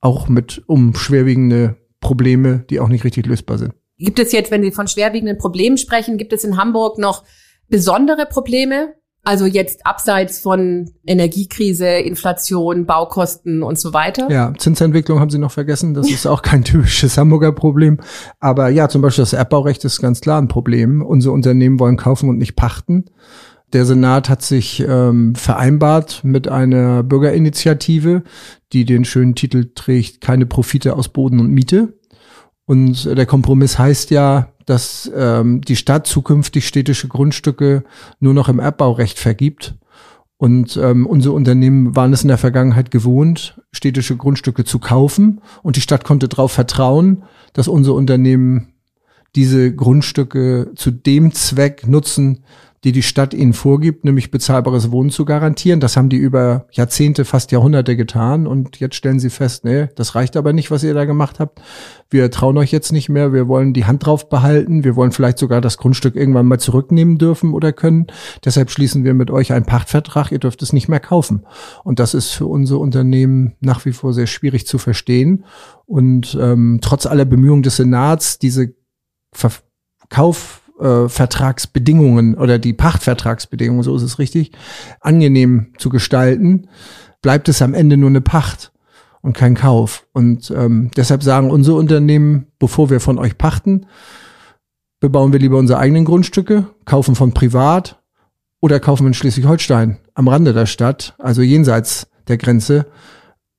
auch 0.01 0.27
mit 0.27 0.63
um 0.67 0.95
schwerwiegende 0.95 1.77
Probleme, 2.01 2.65
die 2.69 2.81
auch 2.81 2.89
nicht 2.89 3.05
richtig 3.05 3.25
lösbar 3.25 3.57
sind. 3.57 3.73
Gibt 3.97 4.19
es 4.19 4.31
jetzt, 4.31 4.51
wenn 4.51 4.63
Sie 4.63 4.71
von 4.71 4.87
schwerwiegenden 4.87 5.37
Problemen 5.37 5.77
sprechen, 5.77 6.17
gibt 6.17 6.33
es 6.33 6.43
in 6.43 6.57
Hamburg 6.57 6.97
noch 6.97 7.23
besondere 7.69 8.25
Probleme? 8.25 8.93
Also 9.27 9.47
jetzt 9.47 9.87
abseits 9.87 10.37
von 10.37 10.91
Energiekrise, 11.07 11.87
Inflation, 11.87 12.85
Baukosten 12.85 13.63
und 13.63 13.79
so 13.79 13.91
weiter. 13.91 14.29
Ja, 14.29 14.53
Zinsentwicklung 14.55 15.19
haben 15.19 15.31
Sie 15.31 15.39
noch 15.39 15.51
vergessen. 15.51 15.95
Das 15.95 16.11
ist 16.11 16.27
auch 16.27 16.43
kein 16.43 16.63
typisches 16.63 17.17
Hamburger 17.17 17.51
Problem. 17.51 17.99
Aber 18.39 18.69
ja, 18.69 18.87
zum 18.87 19.01
Beispiel 19.01 19.23
das 19.23 19.33
Erbbaurecht 19.33 19.83
ist 19.83 19.99
ganz 19.99 20.21
klar 20.21 20.39
ein 20.39 20.47
Problem. 20.47 21.01
Unsere 21.01 21.33
Unternehmen 21.33 21.79
wollen 21.79 21.97
kaufen 21.97 22.29
und 22.29 22.37
nicht 22.37 22.55
pachten. 22.55 23.05
Der 23.73 23.85
Senat 23.85 24.29
hat 24.29 24.43
sich 24.43 24.85
ähm, 24.87 25.33
vereinbart 25.33 26.23
mit 26.23 26.47
einer 26.47 27.01
Bürgerinitiative, 27.01 28.23
die 28.73 28.85
den 28.85 29.05
schönen 29.05 29.33
Titel 29.33 29.71
trägt, 29.73 30.21
keine 30.21 30.45
Profite 30.45 30.95
aus 30.95 31.09
Boden 31.09 31.39
und 31.39 31.49
Miete. 31.49 31.97
Und 32.65 33.05
der 33.05 33.25
Kompromiss 33.25 33.77
heißt 33.77 34.11
ja, 34.11 34.49
dass 34.65 35.11
ähm, 35.15 35.61
die 35.61 35.75
Stadt 35.75 36.07
zukünftig 36.07 36.67
städtische 36.67 37.07
Grundstücke 37.07 37.83
nur 38.19 38.33
noch 38.33 38.49
im 38.49 38.59
Erbbaurecht 38.59 39.19
vergibt. 39.19 39.75
Und 40.37 40.75
ähm, 40.77 41.05
unsere 41.05 41.33
Unternehmen 41.33 41.95
waren 41.95 42.11
es 42.11 42.23
in 42.23 42.27
der 42.27 42.37
Vergangenheit 42.37 42.91
gewohnt, 42.91 43.61
städtische 43.71 44.17
Grundstücke 44.17 44.65
zu 44.65 44.79
kaufen. 44.79 45.41
Und 45.63 45.75
die 45.75 45.81
Stadt 45.81 46.03
konnte 46.03 46.27
darauf 46.27 46.51
vertrauen, 46.51 47.23
dass 47.53 47.67
unsere 47.67 47.95
Unternehmen 47.95 48.73
diese 49.35 49.73
Grundstücke 49.73 50.71
zu 50.75 50.91
dem 50.91 51.33
Zweck 51.33 51.87
nutzen, 51.87 52.43
die 52.85 52.91
die 52.91 53.01
Stadt 53.01 53.33
ihnen 53.33 53.53
vorgibt, 53.53 54.05
nämlich 54.05 54.29
bezahlbares 54.29 54.91
Wohnen 54.91 55.09
zu 55.09 55.25
garantieren. 55.25 55.79
Das 55.79 55.97
haben 55.97 56.07
die 56.07 56.17
über 56.17 56.67
Jahrzehnte, 56.71 57.25
fast 57.25 57.51
Jahrhunderte 57.51 57.95
getan. 57.97 58.45
Und 58.45 58.79
jetzt 58.79 58.95
stellen 58.95 59.19
sie 59.19 59.31
fest, 59.31 59.65
nee, 59.65 59.87
das 59.95 60.13
reicht 60.13 60.37
aber 60.37 60.53
nicht, 60.53 60.69
was 60.69 60.83
ihr 60.83 60.93
da 60.93 61.05
gemacht 61.05 61.39
habt. 61.39 61.59
Wir 62.11 62.29
trauen 62.29 62.59
euch 62.59 62.71
jetzt 62.71 62.91
nicht 62.91 63.09
mehr. 63.09 63.33
Wir 63.33 63.47
wollen 63.47 63.73
die 63.73 63.85
Hand 63.85 64.05
drauf 64.05 64.29
behalten. 64.29 64.83
Wir 64.83 64.95
wollen 64.95 65.11
vielleicht 65.11 65.39
sogar 65.39 65.61
das 65.61 65.77
Grundstück 65.77 66.15
irgendwann 66.15 66.45
mal 66.45 66.59
zurücknehmen 66.59 67.17
dürfen 67.17 67.55
oder 67.55 67.73
können. 67.73 68.05
Deshalb 68.45 68.69
schließen 68.69 69.03
wir 69.03 69.15
mit 69.15 69.31
euch 69.31 69.51
einen 69.51 69.65
Pachtvertrag. 69.65 70.31
Ihr 70.31 70.39
dürft 70.39 70.61
es 70.61 70.71
nicht 70.71 70.87
mehr 70.87 70.99
kaufen. 70.99 71.47
Und 71.83 71.97
das 71.97 72.13
ist 72.13 72.33
für 72.33 72.45
unsere 72.45 72.79
Unternehmen 72.79 73.55
nach 73.61 73.83
wie 73.85 73.93
vor 73.93 74.13
sehr 74.13 74.27
schwierig 74.27 74.67
zu 74.67 74.77
verstehen. 74.77 75.45
Und 75.87 76.37
ähm, 76.39 76.77
trotz 76.83 77.07
aller 77.07 77.25
Bemühungen 77.25 77.63
des 77.63 77.77
Senats, 77.77 78.37
diese 78.37 78.75
Verkauf 79.35 80.61
äh, 80.79 81.07
oder 82.35 82.59
die 82.59 82.73
Pachtvertragsbedingungen, 82.73 83.83
so 83.83 83.95
ist 83.95 84.03
es 84.03 84.19
richtig, 84.19 84.51
angenehm 85.01 85.73
zu 85.77 85.89
gestalten, 85.89 86.67
bleibt 87.21 87.49
es 87.49 87.61
am 87.61 87.73
Ende 87.73 87.97
nur 87.97 88.09
eine 88.09 88.21
Pacht 88.21 88.71
und 89.21 89.33
kein 89.33 89.55
Kauf. 89.55 90.07
Und 90.13 90.51
ähm, 90.51 90.91
deshalb 90.95 91.23
sagen 91.23 91.49
unsere 91.51 91.77
Unternehmen, 91.77 92.47
bevor 92.59 92.89
wir 92.89 92.99
von 92.99 93.17
euch 93.17 93.37
pachten, 93.37 93.87
bebauen 94.99 95.33
wir 95.33 95.39
lieber 95.39 95.57
unsere 95.57 95.79
eigenen 95.79 96.05
Grundstücke, 96.05 96.67
kaufen 96.85 97.15
von 97.15 97.33
privat 97.33 98.01
oder 98.59 98.79
kaufen 98.79 99.07
in 99.07 99.13
Schleswig-Holstein 99.13 99.97
am 100.13 100.27
Rande 100.27 100.53
der 100.53 100.65
Stadt, 100.65 101.15
also 101.17 101.41
jenseits 101.41 102.07
der 102.27 102.37
Grenze, 102.37 102.87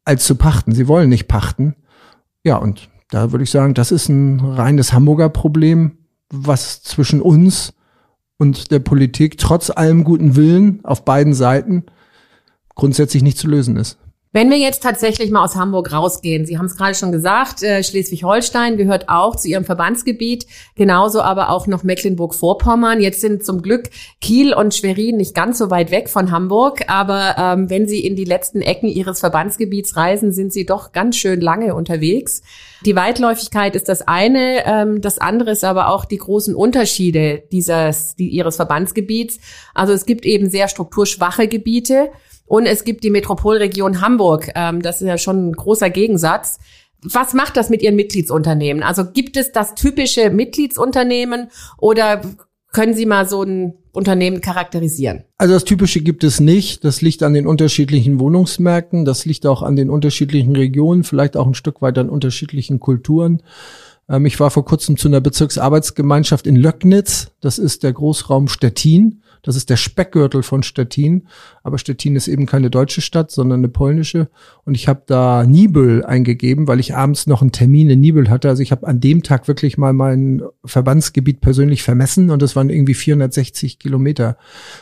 als 0.04 0.25
zu 0.25 0.37
pachten. 0.37 0.73
Sie 0.73 0.88
wollen 0.88 1.09
nicht 1.09 1.28
pachten. 1.28 1.76
Ja, 2.45 2.56
und 2.56 2.88
da 3.11 3.33
würde 3.33 3.45
ich 3.45 3.51
sagen, 3.51 3.75
das 3.75 3.93
ist 3.93 4.09
ein 4.09 4.41
reines 4.41 4.93
Hamburger 4.93 5.29
Problem 5.29 5.99
was 6.31 6.83
zwischen 6.83 7.21
uns 7.21 7.73
und 8.39 8.71
der 8.71 8.81
Politik 8.81 9.39
trotz 9.39 9.71
allem 9.71 10.05
guten 10.05 10.37
Willen 10.37 10.85
auf 10.85 11.05
beiden 11.05 11.35
Seiten 11.35 11.85
grundsätzlich 12.75 13.23
nicht 13.23 13.39
zu 13.39 13.49
lösen 13.49 13.77
ist. 13.77 13.99
Wenn 14.33 14.51
wir 14.51 14.59
jetzt 14.59 14.83
tatsächlich 14.83 15.31
mal 15.31 15.43
aus 15.43 15.57
Hamburg 15.57 15.91
rausgehen, 15.95 16.45
Sie 16.45 16.59
haben 16.59 16.67
es 16.67 16.77
gerade 16.77 16.95
schon 16.95 17.11
gesagt, 17.11 17.63
äh, 17.63 17.83
Schleswig-Holstein 17.83 18.77
gehört 18.77 19.09
auch 19.09 19.35
zu 19.37 19.49
Ihrem 19.49 19.65
Verbandsgebiet, 19.65 20.47
genauso 20.75 21.23
aber 21.23 21.49
auch 21.49 21.67
noch 21.67 21.85
Mecklenburg-Vorpommern. 21.85 23.01
Jetzt 23.01 23.23
sind 23.23 23.47
zum 23.47 23.63
Glück 23.63 23.89
Kiel 24.21 24.53
und 24.53 24.75
Schwerin 24.75 25.17
nicht 25.17 25.35
ganz 25.35 25.57
so 25.57 25.71
weit 25.71 25.91
weg 25.91 26.11
von 26.11 26.33
Hamburg, 26.33 26.83
aber 26.89 27.37
ähm, 27.39 27.71
wenn 27.71 27.89
Sie 27.89 28.05
in 28.05 28.15
die 28.15 28.27
letzten 28.27 28.61
Ecken 28.61 28.89
Ihres 28.89 29.21
Verbandsgebiets 29.21 29.97
reisen, 29.97 30.33
sind 30.33 30.53
Sie 30.53 30.67
doch 30.67 30.93
ganz 30.93 31.17
schön 31.17 31.41
lange 31.41 31.75
unterwegs. 31.75 32.43
Die 32.85 32.95
Weitläufigkeit 32.95 33.75
ist 33.75 33.88
das 33.88 34.06
eine, 34.06 34.64
ähm, 34.66 35.00
das 35.00 35.18
andere 35.18 35.52
ist 35.52 35.64
aber 35.64 35.88
auch 35.88 36.04
die 36.04 36.18
großen 36.18 36.54
Unterschiede 36.54 37.42
dieses, 37.50 38.16
die, 38.16 38.28
Ihres 38.28 38.56
Verbandsgebiets. 38.56 39.38
Also 39.75 39.92
es 39.92 40.06
gibt 40.06 40.25
eben 40.26 40.50
sehr 40.50 40.68
strukturschwache 40.68 41.49
Gebiete 41.49 42.11
und 42.45 42.66
es 42.66 42.85
gibt 42.85 43.02
die 43.04 43.11
Metropolregion 43.11 44.00
Hamburg. 44.00 44.50
Ähm, 44.54 44.83
das 44.83 45.00
ist 45.00 45.09
ja 45.09 45.18
schon 45.18 45.50
ein 45.50 45.52
großer 45.52 45.90
Gegensatz. 45.90 46.59
Was 47.02 47.35
macht 47.35 47.56
das 47.56 47.71
mit 47.71 47.83
Ihren 47.83 47.97
Mitgliedsunternehmen? 47.97 48.83
Also 48.83 49.04
gibt 49.11 49.37
es 49.37 49.52
das 49.52 49.75
typische 49.75 50.30
Mitgliedsunternehmen 50.30 51.50
oder 51.78 52.21
können 52.76 52.92
Sie 52.92 53.06
mal 53.06 53.26
so 53.26 53.42
ein 53.42 53.73
Unternehmen 53.92 54.42
charakterisieren? 54.42 55.25
Also 55.38 55.54
das 55.54 55.64
Typische 55.64 56.02
gibt 56.02 56.25
es 56.25 56.40
nicht. 56.40 56.85
Das 56.85 57.00
liegt 57.00 57.23
an 57.23 57.33
den 57.33 57.47
unterschiedlichen 57.47 58.21
Wohnungsmärkten. 58.21 59.06
Das 59.06 59.25
liegt 59.25 59.47
auch 59.47 59.62
an 59.62 59.76
den 59.76 59.88
unterschiedlichen 59.88 60.54
Regionen, 60.54 61.02
vielleicht 61.02 61.38
auch 61.38 61.47
ein 61.47 61.54
Stück 61.54 61.80
weit 61.80 61.97
an 61.97 62.11
unterschiedlichen 62.11 62.78
Kulturen. 62.78 63.42
Ähm, 64.11 64.26
ich 64.26 64.38
war 64.38 64.50
vor 64.50 64.66
kurzem 64.66 64.99
zu 64.99 65.09
einer 65.09 65.23
Bezirksarbeitsgemeinschaft 65.23 66.47
in 66.47 66.54
Löcknitz. 66.54 67.28
Das 67.40 67.59
ist 67.59 67.83
der 67.83 67.95
Großraum 67.95 68.47
Stettin. 68.47 69.23
Das 69.47 69.55
ist 69.55 69.71
der 69.71 69.76
Speckgürtel 69.76 70.43
von 70.43 70.65
Stettin. 70.65 71.29
Aber 71.62 71.79
Stettin 71.79 72.17
ist 72.17 72.26
eben 72.26 72.47
keine 72.47 72.69
deutsche 72.69 73.00
Stadt, 73.00 73.31
sondern 73.31 73.61
eine 73.61 73.69
polnische. 73.69 74.29
Und 74.65 74.75
ich 74.75 74.88
habe 74.88 75.05
da 75.07 75.45
Nibel 75.45 76.05
eingegeben, 76.05 76.67
weil 76.67 76.81
ich 76.81 76.97
abends 76.97 77.29
noch 77.29 77.43
einen 77.43 77.53
Termin 77.53 77.88
in 77.88 78.00
Nibel 78.00 78.29
hatte. 78.29 78.49
Also 78.49 78.62
ich 78.62 78.73
habe 78.73 78.88
an 78.88 78.99
dem 78.99 79.23
Tag 79.23 79.47
wirklich 79.47 79.79
mal 79.79 79.93
mein 79.93 80.43
Verbandsgebiet 80.65 81.41
persönlich 81.41 81.85
vermessen. 81.85 82.31
Und 82.31 82.43
das 82.43 82.57
waren 82.57 82.71
irgendwie 82.71 82.95
460 82.95 83.79
Kilometer 83.79 84.37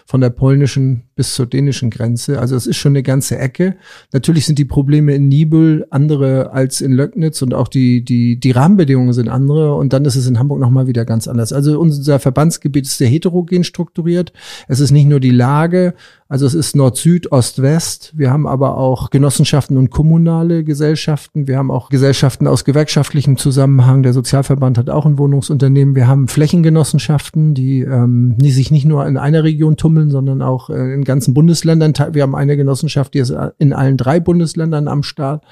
von 0.07 0.23
der 0.23 0.31
polnischen 0.31 1.03
bis 1.15 1.35
zur 1.35 1.47
dänischen 1.47 1.91
Grenze. 1.91 2.41
Also 2.41 2.57
es 2.57 2.67
ist 2.67 2.77
schon 2.77 2.93
eine 2.93 3.03
ganze 3.03 3.39
Ecke. 3.39 3.77
Natürlich 4.13 4.47
sind 4.47 4.59
die 4.59 4.65
Probleme 4.65 5.15
in 5.15 5.29
Nibel 5.29 5.87
andere 5.91 6.53
als 6.53 6.81
in 6.81 6.93
Löcknitz 6.93 7.43
und 7.43 7.55
auch 7.55 7.69
die, 7.69 8.05
die, 8.05 8.39
die 8.39 8.51
Rahmenbedingungen 8.51 9.13
sind 9.13 9.29
andere. 9.29 9.75
Und 9.75 9.93
dann 9.93 10.05
ist 10.05 10.17
es 10.17 10.27
in 10.27 10.39
Hamburg 10.39 10.61
nochmal 10.61 10.87
wieder 10.87 11.05
ganz 11.05 11.29
anders. 11.29 11.53
Also 11.53 11.79
unser 11.79 12.19
Verbandsgebiet 12.19 12.87
ist 12.87 12.99
sehr 12.99 13.09
heterogen 13.09 13.65
strukturiert. 13.65 14.33
Es 14.69 14.81
ist 14.81 14.91
nicht 14.91 15.07
nur 15.07 15.21
die 15.21 15.31
Lage, 15.31 15.95
also 16.35 16.47
es 16.47 16.55
ist 16.55 16.75
Nord-Süd, 16.75 17.31
Ost-West. 17.31 18.13
Wir 18.17 18.31
haben 18.31 18.47
aber 18.47 18.77
auch 18.77 19.11
Genossenschaften 19.11 19.77
und 19.77 19.91
kommunale 19.91 20.65
Gesellschaften. 20.65 21.47
Wir 21.47 21.59
haben 21.59 21.71
auch 21.71 21.91
Gesellschaften 21.91 22.49
aus 22.49 22.65
gewerkschaftlichem 22.65 23.37
Zusammenhang. 23.37 24.03
Der 24.03 24.15
Sozialverband 24.15 24.79
hat 24.79 24.91
auch 24.91 25.07
ein 25.07 25.19
Wohnungsunternehmen. 25.19 25.95
Wir 25.95 26.09
haben 26.09 26.27
Flächengenossenschaften, 26.27 27.55
die, 27.55 27.83
ähm, 27.83 28.37
die 28.39 28.51
sich 28.51 28.71
nicht 28.71 28.85
nur 28.85 29.07
in 29.07 29.17
einer 29.17 29.45
Region 29.45 29.77
tummeln, 29.77 30.11
sondern 30.11 30.43
auch 30.43 30.71
äh, 30.71 30.95
in 30.95 31.04
ganzen 31.05 31.35
Bundesländern. 31.35 31.95
Wir 32.13 32.23
haben 32.23 32.35
eine 32.35 32.57
Genossenschaft, 32.57 33.15
die 33.15 33.19
ist 33.19 33.35
in 33.59 33.73
allen 33.73 33.97
drei 33.97 34.21
Bundesländern 34.21 34.89
am 34.89 35.03
Start. 35.03 35.45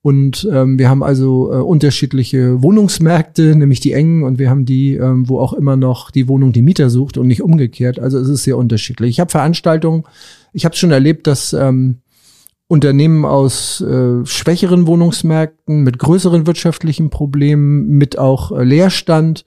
Und 0.00 0.48
ähm, 0.50 0.78
wir 0.78 0.88
haben 0.88 1.02
also 1.02 1.52
äh, 1.52 1.56
unterschiedliche 1.56 2.62
Wohnungsmärkte, 2.62 3.56
nämlich 3.56 3.80
die 3.80 3.92
engen, 3.92 4.22
und 4.22 4.38
wir 4.38 4.48
haben 4.48 4.64
die, 4.64 4.94
ähm, 4.94 5.28
wo 5.28 5.40
auch 5.40 5.52
immer 5.52 5.76
noch 5.76 6.10
die 6.10 6.28
Wohnung 6.28 6.52
die 6.52 6.62
Mieter 6.62 6.88
sucht 6.88 7.18
und 7.18 7.26
nicht 7.26 7.42
umgekehrt. 7.42 7.98
Also 7.98 8.18
es 8.18 8.28
ist 8.28 8.44
sehr 8.44 8.56
unterschiedlich. 8.56 9.10
Ich 9.10 9.20
habe 9.20 9.30
Veranstaltungen, 9.30 10.04
ich 10.52 10.64
habe 10.64 10.76
schon 10.76 10.92
erlebt, 10.92 11.26
dass 11.26 11.52
ähm, 11.52 11.98
Unternehmen 12.70 13.24
aus 13.24 13.80
äh, 13.80 14.26
schwächeren 14.26 14.86
Wohnungsmärkten 14.86 15.82
mit 15.84 15.98
größeren 15.98 16.46
wirtschaftlichen 16.46 17.08
Problemen, 17.08 17.88
mit 17.88 18.18
auch 18.18 18.52
äh, 18.52 18.62
Leerstand 18.62 19.46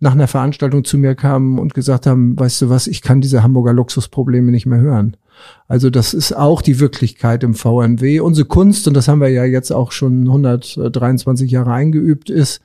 nach 0.00 0.12
einer 0.12 0.26
Veranstaltung 0.26 0.82
zu 0.82 0.96
mir 0.96 1.14
kamen 1.14 1.58
und 1.58 1.74
gesagt 1.74 2.06
haben, 2.06 2.38
weißt 2.38 2.62
du 2.62 2.70
was, 2.70 2.86
ich 2.86 3.02
kann 3.02 3.20
diese 3.20 3.42
Hamburger 3.42 3.74
Luxusprobleme 3.74 4.50
nicht 4.50 4.64
mehr 4.64 4.80
hören. 4.80 5.18
Also 5.68 5.90
das 5.90 6.14
ist 6.14 6.32
auch 6.32 6.62
die 6.62 6.80
Wirklichkeit 6.80 7.44
im 7.44 7.52
VNW. 7.52 8.20
Unsere 8.20 8.48
Kunst, 8.48 8.88
und 8.88 8.94
das 8.94 9.06
haben 9.06 9.20
wir 9.20 9.28
ja 9.28 9.44
jetzt 9.44 9.70
auch 9.70 9.92
schon 9.92 10.26
123 10.26 11.50
Jahre 11.50 11.72
eingeübt, 11.72 12.30
ist, 12.30 12.62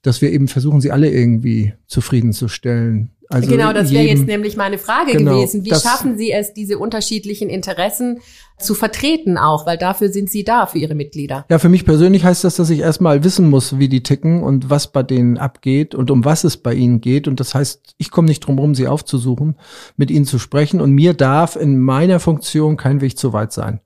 dass 0.00 0.22
wir 0.22 0.32
eben 0.32 0.48
versuchen, 0.48 0.80
sie 0.80 0.92
alle 0.92 1.10
irgendwie 1.10 1.74
zufriedenzustellen. 1.86 3.10
Also 3.32 3.50
genau, 3.50 3.72
das 3.72 3.90
wäre 3.90 4.04
jetzt 4.04 4.26
nämlich 4.26 4.56
meine 4.56 4.78
Frage 4.78 5.12
genau, 5.12 5.36
gewesen. 5.36 5.64
Wie 5.64 5.70
schaffen 5.70 6.18
Sie 6.18 6.30
es, 6.32 6.52
diese 6.52 6.78
unterschiedlichen 6.78 7.48
Interessen 7.48 8.20
zu 8.58 8.74
vertreten 8.74 9.38
auch? 9.38 9.66
Weil 9.66 9.78
dafür 9.78 10.10
sind 10.10 10.30
Sie 10.30 10.44
da, 10.44 10.66
für 10.66 10.78
Ihre 10.78 10.94
Mitglieder. 10.94 11.46
Ja, 11.48 11.58
für 11.58 11.68
mich 11.68 11.84
persönlich 11.84 12.24
heißt 12.24 12.44
das, 12.44 12.56
dass 12.56 12.70
ich 12.70 12.80
erstmal 12.80 13.24
wissen 13.24 13.48
muss, 13.48 13.78
wie 13.78 13.88
die 13.88 14.02
ticken 14.02 14.42
und 14.42 14.70
was 14.70 14.92
bei 14.92 15.02
denen 15.02 15.38
abgeht 15.38 15.94
und 15.94 16.10
um 16.10 16.24
was 16.24 16.44
es 16.44 16.56
bei 16.56 16.74
ihnen 16.74 17.00
geht. 17.00 17.26
Und 17.26 17.40
das 17.40 17.54
heißt, 17.54 17.94
ich 17.98 18.10
komme 18.10 18.28
nicht 18.28 18.40
drum 18.40 18.56
herum, 18.56 18.74
sie 18.74 18.88
aufzusuchen, 18.88 19.56
mit 19.96 20.10
ihnen 20.10 20.24
zu 20.24 20.38
sprechen. 20.38 20.80
Und 20.80 20.92
mir 20.92 21.14
darf 21.14 21.56
in 21.56 21.80
meiner 21.80 22.20
Funktion 22.20 22.76
kein 22.76 23.00
Weg 23.00 23.18
zu 23.18 23.32
weit 23.32 23.52
sein. 23.52 23.80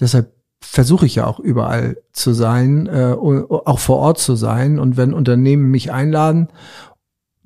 Deshalb 0.00 0.32
versuche 0.60 1.06
ich 1.06 1.14
ja 1.16 1.26
auch 1.26 1.38
überall 1.38 1.98
zu 2.12 2.32
sein, 2.32 2.86
äh, 2.86 3.14
auch 3.14 3.78
vor 3.78 3.98
Ort 3.98 4.18
zu 4.18 4.34
sein. 4.34 4.78
Und 4.78 4.96
wenn 4.96 5.14
Unternehmen 5.14 5.70
mich 5.70 5.92
einladen, 5.92 6.48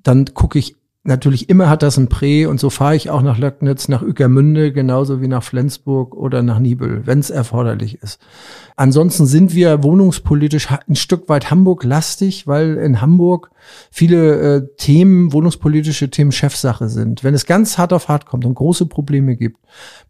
dann 0.02 0.24
gucke 0.32 0.58
ich 0.58 0.76
natürlich 1.04 1.48
immer 1.48 1.68
hat 1.68 1.82
das 1.82 1.96
ein 1.96 2.08
Prä 2.08 2.46
und 2.46 2.60
so 2.60 2.70
fahre 2.70 2.96
ich 2.96 3.10
auch 3.10 3.22
nach 3.22 3.38
Löcknitz, 3.38 3.88
nach 3.88 4.02
Ueckermünde, 4.02 4.72
genauso 4.72 5.20
wie 5.20 5.28
nach 5.28 5.42
Flensburg 5.42 6.14
oder 6.14 6.42
nach 6.42 6.58
Nibel, 6.58 7.06
wenn 7.06 7.18
es 7.18 7.30
erforderlich 7.30 8.02
ist. 8.02 8.20
Ansonsten 8.76 9.26
sind 9.26 9.54
wir 9.54 9.82
wohnungspolitisch 9.82 10.68
ein 10.70 10.96
Stück 10.96 11.28
weit 11.28 11.50
Hamburg-lastig, 11.50 12.46
weil 12.46 12.76
in 12.76 13.00
Hamburg 13.00 13.50
viele 13.90 14.56
äh, 14.56 14.68
Themen, 14.76 15.32
wohnungspolitische 15.32 16.10
Themen 16.10 16.32
Chefsache 16.32 16.88
sind. 16.88 17.24
Wenn 17.24 17.34
es 17.34 17.46
ganz 17.46 17.78
hart 17.78 17.92
auf 17.92 18.08
hart 18.08 18.26
kommt 18.26 18.44
und 18.44 18.54
große 18.54 18.86
Probleme 18.86 19.36
gibt, 19.36 19.58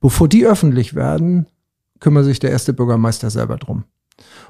bevor 0.01 0.29
die 0.29 0.47
öffentlich 0.47 0.95
werden, 0.95 1.47
kümmert 2.01 2.25
sich 2.25 2.41
der 2.41 2.51
erste 2.51 2.73
Bürgermeister 2.73 3.31
selber 3.31 3.57
drum. 3.57 3.85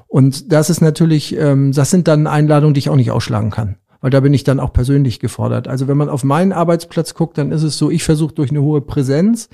Und 0.07 0.51
das 0.51 0.69
ist 0.69 0.81
natürlich, 0.81 1.37
ähm, 1.37 1.71
das 1.71 1.91
sind 1.91 2.07
dann 2.07 2.25
Einladungen, 2.25 2.73
die 2.73 2.79
ich 2.79 2.89
auch 2.89 2.95
nicht 2.95 3.11
ausschlagen 3.11 3.51
kann 3.51 3.77
weil 4.01 4.11
da 4.11 4.19
bin 4.19 4.33
ich 4.33 4.43
dann 4.43 4.59
auch 4.59 4.73
persönlich 4.73 5.19
gefordert. 5.19 5.67
Also 5.67 5.87
wenn 5.87 5.97
man 5.97 6.09
auf 6.09 6.23
meinen 6.23 6.53
Arbeitsplatz 6.53 7.13
guckt, 7.13 7.37
dann 7.37 7.51
ist 7.51 7.63
es 7.63 7.77
so, 7.77 7.89
ich 7.89 8.03
versuche 8.03 8.33
durch 8.33 8.49
eine 8.49 8.61
hohe 8.61 8.81
Präsenz 8.81 9.49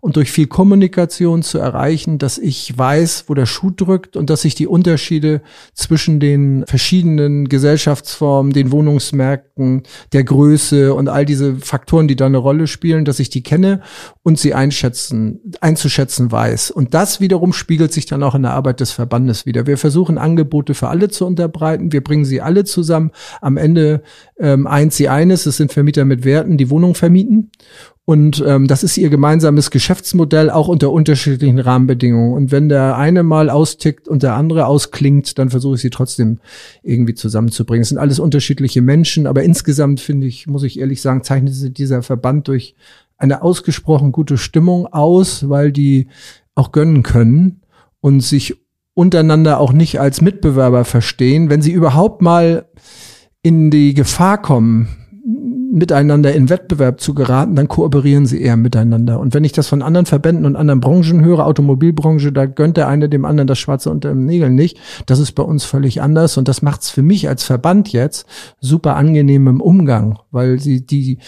und 0.00 0.16
durch 0.16 0.30
viel 0.30 0.46
Kommunikation 0.46 1.42
zu 1.42 1.58
erreichen, 1.58 2.18
dass 2.18 2.38
ich 2.38 2.76
weiß, 2.76 3.24
wo 3.26 3.34
der 3.34 3.46
Schuh 3.46 3.70
drückt 3.70 4.16
und 4.16 4.30
dass 4.30 4.44
ich 4.44 4.54
die 4.54 4.66
Unterschiede 4.66 5.42
zwischen 5.74 6.20
den 6.20 6.64
verschiedenen 6.66 7.48
Gesellschaftsformen, 7.48 8.52
den 8.52 8.70
Wohnungsmärkten, 8.70 9.82
der 10.12 10.24
Größe 10.24 10.94
und 10.94 11.08
all 11.08 11.24
diese 11.24 11.56
Faktoren, 11.56 12.08
die 12.08 12.16
da 12.16 12.26
eine 12.26 12.38
Rolle 12.38 12.66
spielen, 12.66 13.04
dass 13.04 13.18
ich 13.18 13.30
die 13.30 13.42
kenne 13.42 13.82
und 14.22 14.38
sie 14.38 14.54
einschätzen, 14.54 15.40
einzuschätzen 15.60 16.30
weiß. 16.30 16.70
Und 16.70 16.94
das 16.94 17.20
wiederum 17.20 17.52
spiegelt 17.52 17.92
sich 17.92 18.06
dann 18.06 18.22
auch 18.22 18.34
in 18.34 18.42
der 18.42 18.52
Arbeit 18.52 18.80
des 18.80 18.92
Verbandes 18.92 19.46
wieder. 19.46 19.66
Wir 19.66 19.78
versuchen 19.78 20.18
Angebote 20.18 20.74
für 20.74 20.88
alle 20.88 21.08
zu 21.08 21.26
unterbreiten. 21.26 21.92
Wir 21.92 22.04
bringen 22.04 22.24
sie 22.24 22.40
alle 22.40 22.64
zusammen. 22.64 23.10
Am 23.40 23.56
Ende 23.56 24.02
ähm, 24.38 24.66
eint 24.66 24.92
sie 24.92 25.08
eines, 25.08 25.46
es 25.46 25.56
sind 25.56 25.72
Vermieter 25.72 26.04
mit 26.04 26.24
Werten, 26.24 26.56
die 26.56 26.70
Wohnung 26.70 26.94
vermieten. 26.94 27.50
Und 28.08 28.42
ähm, 28.46 28.66
das 28.66 28.84
ist 28.84 28.96
ihr 28.96 29.10
gemeinsames 29.10 29.70
Geschäftsmodell, 29.70 30.48
auch 30.48 30.68
unter 30.68 30.90
unterschiedlichen 30.92 31.58
Rahmenbedingungen. 31.58 32.32
Und 32.32 32.50
wenn 32.50 32.70
der 32.70 32.96
eine 32.96 33.22
mal 33.22 33.50
austickt 33.50 34.08
und 34.08 34.22
der 34.22 34.32
andere 34.32 34.64
ausklingt, 34.64 35.38
dann 35.38 35.50
versuche 35.50 35.74
ich 35.74 35.82
sie 35.82 35.90
trotzdem 35.90 36.38
irgendwie 36.82 37.12
zusammenzubringen. 37.12 37.82
Es 37.82 37.90
sind 37.90 37.98
alles 37.98 38.18
unterschiedliche 38.18 38.80
Menschen, 38.80 39.26
aber 39.26 39.42
insgesamt 39.42 40.00
finde 40.00 40.26
ich, 40.26 40.46
muss 40.46 40.62
ich 40.62 40.80
ehrlich 40.80 41.02
sagen, 41.02 41.22
zeichnet 41.22 41.52
sich 41.52 41.74
dieser 41.74 42.02
Verband 42.02 42.48
durch 42.48 42.76
eine 43.18 43.42
ausgesprochen 43.42 44.10
gute 44.10 44.38
Stimmung 44.38 44.86
aus, 44.86 45.50
weil 45.50 45.70
die 45.70 46.08
auch 46.54 46.72
gönnen 46.72 47.02
können 47.02 47.60
und 48.00 48.20
sich 48.20 48.56
untereinander 48.94 49.60
auch 49.60 49.74
nicht 49.74 50.00
als 50.00 50.22
Mitbewerber 50.22 50.86
verstehen. 50.86 51.50
Wenn 51.50 51.60
sie 51.60 51.72
überhaupt 51.72 52.22
mal 52.22 52.70
in 53.42 53.70
die 53.70 53.92
Gefahr 53.92 54.40
kommen, 54.40 54.88
miteinander 55.70 56.32
in 56.32 56.48
Wettbewerb 56.48 57.00
zu 57.00 57.14
geraten, 57.14 57.54
dann 57.54 57.68
kooperieren 57.68 58.26
sie 58.26 58.40
eher 58.40 58.56
miteinander. 58.56 59.20
Und 59.20 59.34
wenn 59.34 59.44
ich 59.44 59.52
das 59.52 59.68
von 59.68 59.82
anderen 59.82 60.06
Verbänden 60.06 60.46
und 60.46 60.56
anderen 60.56 60.80
Branchen 60.80 61.24
höre, 61.24 61.46
Automobilbranche, 61.46 62.32
da 62.32 62.46
gönnt 62.46 62.76
der 62.76 62.88
eine 62.88 63.08
dem 63.08 63.24
anderen 63.24 63.46
das 63.46 63.58
Schwarze 63.58 63.90
unter 63.90 64.08
dem 64.10 64.24
Nägel 64.24 64.50
nicht. 64.50 64.78
Das 65.06 65.18
ist 65.18 65.32
bei 65.32 65.42
uns 65.42 65.64
völlig 65.64 66.00
anders 66.00 66.36
und 66.38 66.48
das 66.48 66.62
macht 66.62 66.82
es 66.82 66.90
für 66.90 67.02
mich 67.02 67.28
als 67.28 67.44
Verband 67.44 67.92
jetzt 67.92 68.26
super 68.60 68.96
angenehm 68.96 69.46
im 69.46 69.60
Umgang, 69.60 70.18
weil 70.30 70.58
sie 70.58 70.84
die 70.84 71.18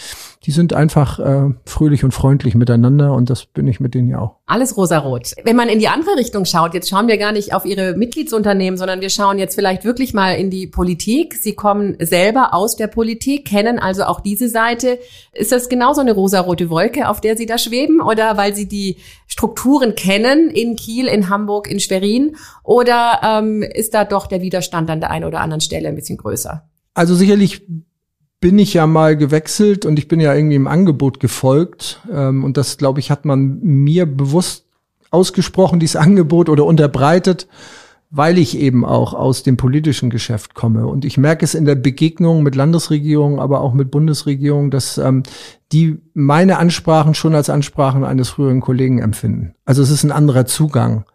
die 0.43 0.51
sind 0.51 0.73
einfach 0.73 1.19
äh, 1.19 1.53
fröhlich 1.65 2.03
und 2.03 2.13
freundlich 2.13 2.55
miteinander 2.55 3.13
und 3.13 3.29
das 3.29 3.45
bin 3.45 3.67
ich 3.67 3.79
mit 3.79 3.93
denen 3.93 4.09
ja 4.09 4.19
auch. 4.19 4.37
Alles 4.47 4.75
rosarot. 4.75 5.33
Wenn 5.43 5.55
man 5.55 5.69
in 5.69 5.77
die 5.77 5.87
andere 5.87 6.17
Richtung 6.17 6.45
schaut, 6.45 6.73
jetzt 6.73 6.89
schauen 6.89 7.07
wir 7.07 7.17
gar 7.17 7.31
nicht 7.31 7.53
auf 7.53 7.63
Ihre 7.63 7.95
Mitgliedsunternehmen, 7.95 8.75
sondern 8.75 9.01
wir 9.01 9.11
schauen 9.11 9.37
jetzt 9.37 9.53
vielleicht 9.53 9.85
wirklich 9.85 10.15
mal 10.15 10.33
in 10.33 10.49
die 10.49 10.65
Politik. 10.65 11.35
Sie 11.35 11.53
kommen 11.53 11.95
selber 11.99 12.55
aus 12.55 12.75
der 12.75 12.87
Politik, 12.87 13.45
kennen 13.45 13.77
also 13.77 14.03
auch 14.03 14.19
diese 14.19 14.49
Seite. 14.49 14.97
Ist 15.31 15.51
das 15.51 15.69
genauso 15.69 16.01
eine 16.01 16.13
rosarote 16.13 16.71
Wolke, 16.71 17.07
auf 17.07 17.21
der 17.21 17.37
Sie 17.37 17.45
da 17.45 17.59
schweben 17.59 18.01
oder 18.01 18.35
weil 18.35 18.55
Sie 18.55 18.67
die 18.67 18.97
Strukturen 19.27 19.93
kennen 19.93 20.49
in 20.49 20.75
Kiel, 20.75 21.05
in 21.05 21.29
Hamburg, 21.29 21.69
in 21.69 21.79
Schwerin 21.79 22.35
oder 22.63 23.19
ähm, 23.23 23.61
ist 23.61 23.93
da 23.93 24.05
doch 24.05 24.25
der 24.25 24.41
Widerstand 24.41 24.89
an 24.89 25.01
der 25.01 25.11
einen 25.11 25.25
oder 25.25 25.39
anderen 25.41 25.61
Stelle 25.61 25.87
ein 25.87 25.95
bisschen 25.95 26.17
größer? 26.17 26.67
Also 26.95 27.13
sicherlich 27.13 27.61
bin 28.41 28.57
ich 28.59 28.73
ja 28.73 28.87
mal 28.87 29.15
gewechselt 29.15 29.85
und 29.85 29.97
ich 29.99 30.07
bin 30.07 30.19
ja 30.19 30.33
irgendwie 30.33 30.55
im 30.55 30.67
Angebot 30.67 31.19
gefolgt. 31.19 32.01
Ähm, 32.11 32.43
und 32.43 32.57
das, 32.57 32.77
glaube 32.77 32.99
ich, 32.99 33.09
hat 33.11 33.23
man 33.23 33.59
mir 33.61 34.05
bewusst 34.05 34.65
ausgesprochen, 35.11 35.79
dieses 35.79 35.95
Angebot 35.95 36.49
oder 36.49 36.65
unterbreitet, 36.65 37.47
weil 38.09 38.37
ich 38.37 38.57
eben 38.57 38.83
auch 38.83 39.13
aus 39.13 39.43
dem 39.43 39.57
politischen 39.57 40.09
Geschäft 40.09 40.55
komme. 40.55 40.87
Und 40.87 41.05
ich 41.05 41.17
merke 41.17 41.45
es 41.45 41.53
in 41.53 41.65
der 41.65 41.75
Begegnung 41.75 42.41
mit 42.41 42.55
Landesregierungen, 42.55 43.39
aber 43.39 43.61
auch 43.61 43.73
mit 43.73 43.91
Bundesregierungen, 43.91 44.71
dass 44.71 44.97
ähm, 44.97 45.23
die 45.71 45.99
meine 46.13 46.57
Ansprachen 46.57 47.13
schon 47.13 47.35
als 47.35 47.49
Ansprachen 47.49 48.03
eines 48.03 48.29
früheren 48.29 48.59
Kollegen 48.59 48.99
empfinden. 48.99 49.53
Also 49.65 49.83
es 49.83 49.91
ist 49.91 50.03
ein 50.03 50.11
anderer 50.11 50.45
Zugang 50.45 51.05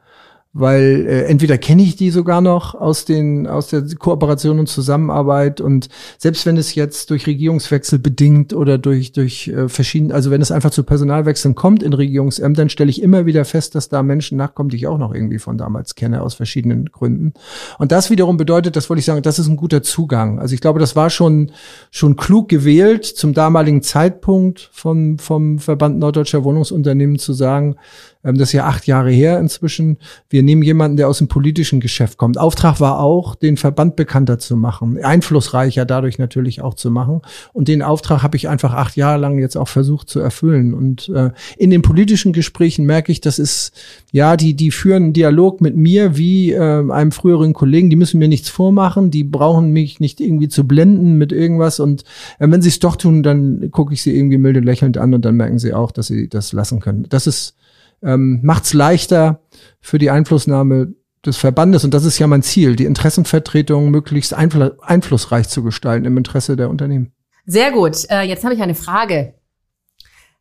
weil 0.58 1.06
äh, 1.06 1.22
entweder 1.24 1.58
kenne 1.58 1.82
ich 1.82 1.96
die 1.96 2.10
sogar 2.10 2.40
noch 2.40 2.74
aus 2.74 3.04
den 3.04 3.46
aus 3.46 3.68
der 3.68 3.84
Kooperation 3.98 4.58
und 4.58 4.68
Zusammenarbeit 4.68 5.60
und 5.60 5.88
selbst 6.18 6.46
wenn 6.46 6.56
es 6.56 6.74
jetzt 6.74 7.10
durch 7.10 7.26
Regierungswechsel 7.26 7.98
bedingt 7.98 8.54
oder 8.54 8.78
durch 8.78 9.12
durch 9.12 9.48
äh, 9.48 9.68
verschiedene 9.68 10.14
also 10.14 10.30
wenn 10.30 10.40
es 10.40 10.50
einfach 10.50 10.70
zu 10.70 10.82
Personalwechseln 10.82 11.54
kommt 11.54 11.82
in 11.82 11.92
Regierungsämtern 11.92 12.70
stelle 12.70 12.90
ich 12.90 13.02
immer 13.02 13.26
wieder 13.26 13.44
fest, 13.44 13.74
dass 13.74 13.88
da 13.88 14.02
Menschen 14.02 14.38
nachkommen, 14.38 14.70
die 14.70 14.76
ich 14.76 14.86
auch 14.86 14.98
noch 14.98 15.12
irgendwie 15.12 15.38
von 15.38 15.58
damals 15.58 15.94
kenne 15.94 16.22
aus 16.22 16.34
verschiedenen 16.34 16.86
Gründen 16.86 17.34
und 17.78 17.92
das 17.92 18.10
wiederum 18.10 18.36
bedeutet, 18.36 18.76
das 18.76 18.88
wollte 18.88 19.00
ich 19.00 19.06
sagen, 19.06 19.22
das 19.22 19.38
ist 19.38 19.48
ein 19.48 19.56
guter 19.56 19.82
Zugang. 19.82 20.38
Also 20.38 20.54
ich 20.54 20.60
glaube, 20.60 20.80
das 20.80 20.96
war 20.96 21.10
schon 21.10 21.52
schon 21.90 22.16
klug 22.16 22.48
gewählt 22.48 23.04
zum 23.04 23.34
damaligen 23.34 23.82
Zeitpunkt 23.82 24.70
vom 24.72 25.18
vom 25.18 25.58
Verband 25.58 25.98
Norddeutscher 25.98 26.44
Wohnungsunternehmen 26.44 27.18
zu 27.18 27.32
sagen, 27.32 27.76
ähm, 28.26 28.36
das 28.36 28.48
ist 28.48 28.52
ja 28.52 28.66
acht 28.66 28.86
Jahre 28.86 29.10
her 29.10 29.38
inzwischen. 29.38 29.98
Wir 30.28 30.42
nehmen 30.42 30.62
jemanden, 30.62 30.96
der 30.96 31.08
aus 31.08 31.18
dem 31.18 31.28
politischen 31.28 31.80
Geschäft 31.80 32.18
kommt. 32.18 32.38
Auftrag 32.38 32.80
war 32.80 33.00
auch, 33.00 33.34
den 33.36 33.56
Verband 33.56 33.96
bekannter 33.96 34.38
zu 34.38 34.56
machen, 34.56 35.02
einflussreicher 35.02 35.84
dadurch 35.84 36.18
natürlich 36.18 36.60
auch 36.60 36.74
zu 36.74 36.90
machen. 36.90 37.22
Und 37.52 37.68
den 37.68 37.82
Auftrag 37.82 38.22
habe 38.22 38.36
ich 38.36 38.48
einfach 38.48 38.74
acht 38.74 38.96
Jahre 38.96 39.18
lang 39.18 39.38
jetzt 39.38 39.56
auch 39.56 39.68
versucht 39.68 40.10
zu 40.10 40.20
erfüllen. 40.20 40.74
Und 40.74 41.08
äh, 41.10 41.30
in 41.56 41.70
den 41.70 41.82
politischen 41.82 42.32
Gesprächen 42.32 42.84
merke 42.84 43.12
ich, 43.12 43.20
das 43.20 43.38
ist, 43.38 43.72
ja, 44.12 44.36
die, 44.36 44.54
die 44.54 44.70
führen 44.70 45.04
einen 45.04 45.12
Dialog 45.12 45.60
mit 45.60 45.76
mir 45.76 46.16
wie 46.16 46.52
äh, 46.52 46.90
einem 46.90 47.12
früheren 47.12 47.52
Kollegen. 47.52 47.90
Die 47.90 47.96
müssen 47.96 48.18
mir 48.18 48.28
nichts 48.28 48.48
vormachen, 48.48 49.10
die 49.10 49.24
brauchen 49.24 49.70
mich 49.70 50.00
nicht 50.00 50.20
irgendwie 50.20 50.48
zu 50.48 50.66
blenden 50.66 51.16
mit 51.16 51.32
irgendwas. 51.32 51.80
Und 51.80 52.02
äh, 52.38 52.50
wenn 52.50 52.62
sie 52.62 52.70
es 52.70 52.80
doch 52.80 52.96
tun, 52.96 53.22
dann 53.22 53.70
gucke 53.70 53.94
ich 53.94 54.02
sie 54.02 54.16
irgendwie 54.16 54.38
milde 54.38 54.60
lächelnd 54.60 54.98
an 54.98 55.14
und 55.14 55.24
dann 55.24 55.36
merken 55.36 55.58
sie 55.58 55.72
auch, 55.72 55.92
dass 55.92 56.08
sie 56.08 56.28
das 56.28 56.52
lassen 56.52 56.80
können. 56.80 57.06
Das 57.08 57.26
ist 57.26 57.54
ähm, 58.02 58.40
macht 58.42 58.64
es 58.64 58.72
leichter 58.72 59.40
für 59.80 59.98
die 59.98 60.10
Einflussnahme 60.10 60.94
des 61.24 61.36
Verbandes, 61.36 61.84
und 61.84 61.92
das 61.92 62.04
ist 62.04 62.18
ja 62.18 62.26
mein 62.26 62.42
Ziel, 62.42 62.76
die 62.76 62.84
Interessenvertretung 62.84 63.90
möglichst 63.90 64.32
einfl 64.32 64.76
einflussreich 64.80 65.48
zu 65.48 65.62
gestalten 65.62 66.06
im 66.06 66.16
Interesse 66.16 66.56
der 66.56 66.70
Unternehmen. 66.70 67.12
Sehr 67.46 67.72
gut. 67.72 68.08
Äh, 68.10 68.22
jetzt 68.22 68.44
habe 68.44 68.54
ich 68.54 68.62
eine 68.62 68.74
Frage. 68.74 69.34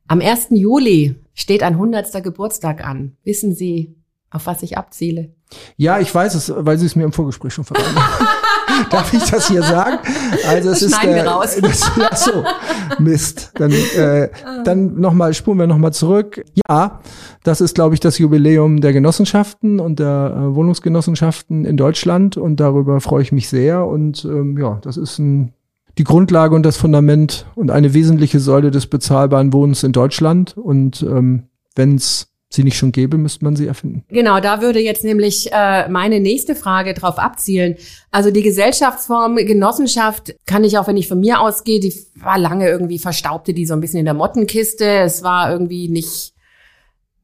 Am 0.07 0.21
1. 0.21 0.47
Juli 0.51 1.15
steht 1.33 1.63
ein 1.63 1.73
100. 1.73 2.23
Geburtstag 2.23 2.85
an. 2.85 3.17
Wissen 3.23 3.53
Sie, 3.55 3.95
auf 4.29 4.45
was 4.45 4.63
ich 4.63 4.77
abziele? 4.77 5.34
Ja, 5.77 5.99
ich 5.99 6.13
weiß 6.13 6.35
es, 6.35 6.51
weil 6.55 6.77
Sie 6.77 6.85
es 6.85 6.95
mir 6.95 7.03
im 7.03 7.11
Vorgespräch 7.11 7.53
schon 7.53 7.65
verraten 7.65 7.95
haben. 7.95 8.27
Darf 8.89 9.13
ich 9.13 9.23
das 9.23 9.47
hier 9.47 9.63
sagen? 9.63 9.97
Also 10.47 10.71
es 10.71 10.79
das 10.79 10.91
ist 10.91 11.25
raus. 11.25 11.55
Das, 11.61 11.91
ja, 11.97 12.15
so, 12.15 12.43
Mist. 12.99 13.51
Dann, 13.55 13.71
äh, 13.71 14.29
dann 14.63 14.99
noch 14.99 15.13
mal 15.13 15.33
spuren 15.33 15.59
wir 15.59 15.67
noch 15.67 15.77
mal 15.77 15.91
zurück. 15.91 16.43
Ja, 16.67 16.99
das 17.43 17.61
ist, 17.61 17.75
glaube 17.75 17.93
ich, 17.93 17.99
das 17.99 18.17
Jubiläum 18.17 18.81
der 18.81 18.93
Genossenschaften 18.93 19.79
und 19.79 19.99
der 19.99 20.35
äh, 20.35 20.55
Wohnungsgenossenschaften 20.55 21.65
in 21.65 21.77
Deutschland 21.77 22.37
und 22.37 22.59
darüber 22.59 22.99
freue 23.01 23.21
ich 23.21 23.31
mich 23.31 23.49
sehr. 23.49 23.85
Und 23.85 24.25
ähm, 24.25 24.57
ja, 24.57 24.79
das 24.81 24.97
ist 24.97 25.19
ein, 25.19 25.53
die 25.97 26.03
Grundlage 26.03 26.55
und 26.55 26.63
das 26.63 26.77
Fundament 26.77 27.45
und 27.55 27.71
eine 27.71 27.93
wesentliche 27.93 28.39
Säule 28.39 28.71
des 28.71 28.87
bezahlbaren 28.87 29.53
Wohnens 29.53 29.83
in 29.83 29.91
Deutschland. 29.91 30.57
Und 30.57 31.01
ähm, 31.03 31.43
wenn 31.75 31.95
es 31.95 32.34
sie 32.55 32.63
nicht 32.63 32.77
schon 32.77 32.91
gäbe, 32.91 33.17
müsste 33.17 33.43
man 33.43 33.55
sie 33.55 33.67
erfinden. 33.67 34.03
Genau, 34.09 34.39
da 34.39 34.61
würde 34.61 34.79
jetzt 34.79 35.03
nämlich 35.03 35.51
äh, 35.51 35.87
meine 35.89 36.19
nächste 36.19 36.55
Frage 36.55 36.93
drauf 36.93 37.19
abzielen. 37.19 37.75
Also 38.11 38.31
die 38.31 38.41
Gesellschaftsform 38.41 39.35
Genossenschaft 39.35 40.35
kann 40.45 40.63
ich 40.63 40.77
auch, 40.77 40.87
wenn 40.87 40.97
ich 40.97 41.07
von 41.07 41.19
mir 41.19 41.39
ausgehe, 41.39 41.79
die 41.79 41.93
war 42.15 42.37
lange 42.37 42.67
irgendwie 42.67 42.99
verstaubte 42.99 43.53
die 43.53 43.65
so 43.65 43.73
ein 43.73 43.81
bisschen 43.81 43.99
in 43.99 44.05
der 44.05 44.13
Mottenkiste. 44.13 44.85
Es 44.85 45.23
war 45.23 45.51
irgendwie 45.51 45.89
nicht, 45.89 46.33